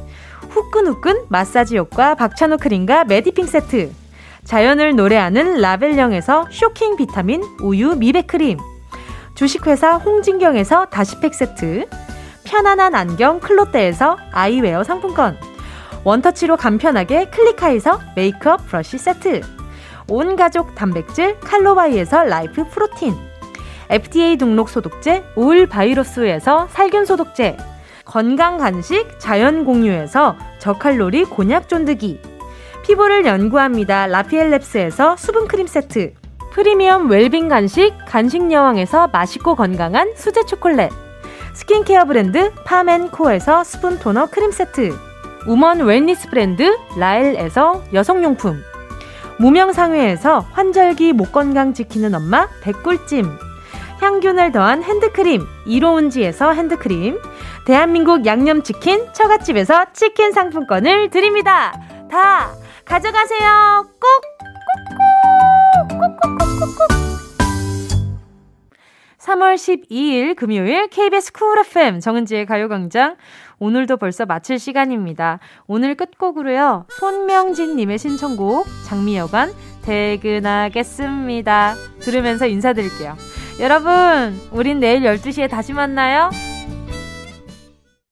[0.49, 3.93] 후끈후끈 마사지 효과 박찬호 크림과 메디핑 세트,
[4.45, 8.59] 자연을 노래하는 라벨령에서 쇼킹 비타민 우유 미백 크림,
[9.35, 11.87] 주식회사 홍진경에서 다시팩 세트,
[12.45, 15.37] 편안한 안경 클로떼에서 아이웨어 상품권,
[16.05, 19.43] 원터치로 간편하게 클리카에서 메이크업 브러쉬 세트,
[20.09, 23.32] 온 가족 단백질 칼로바이에서 라이프 프로틴,
[23.93, 27.59] FDA 등록 소독제 올 바이러스에서 살균 소독제,
[28.07, 32.19] 건강 간식 자연 공유에서 저칼로리 곤약 쫀득이,
[32.87, 34.07] 피부를 연구합니다.
[34.07, 36.15] 라피엘랩스에서 수분 크림 세트,
[36.53, 40.91] 프리미엄 웰빙 간식 간식 여왕에서 맛있고 건강한 수제 초콜릿,
[41.53, 44.97] 스킨케어 브랜드 파멘코에서 수분 토너 크림 세트,
[45.47, 48.63] woman wellness 브랜드 라엘에서 여성용품,
[49.39, 53.52] 무명상회에서 환절기 목 건강 지키는 엄마 백꿀찜,
[54.03, 57.21] 향균을 더한 핸드크림 이로운지에서 핸드크림,
[57.65, 61.73] 대한민국 양념치킨 처갓집에서 치킨 상품권을 드립니다.
[62.11, 62.51] 다
[62.85, 63.87] 가져가세요.
[64.01, 64.09] 꼭!
[65.89, 67.03] 꼭꼭꼭꼭꼭꼭!
[69.19, 73.15] 3월 12일 금요일 KBS 쿨 FM 정은지의 가요광장
[73.61, 75.39] 오늘도 벌써 마칠 시간입니다.
[75.69, 76.87] 오늘 끝곡으로요.
[76.89, 81.77] 손명진님의 신청곡 장미여관 퇴근하겠습니다.
[82.01, 83.17] 들으면서 인사드릴게요.
[83.61, 86.31] 여러분, 우린 내일 12시에 다시 만나요.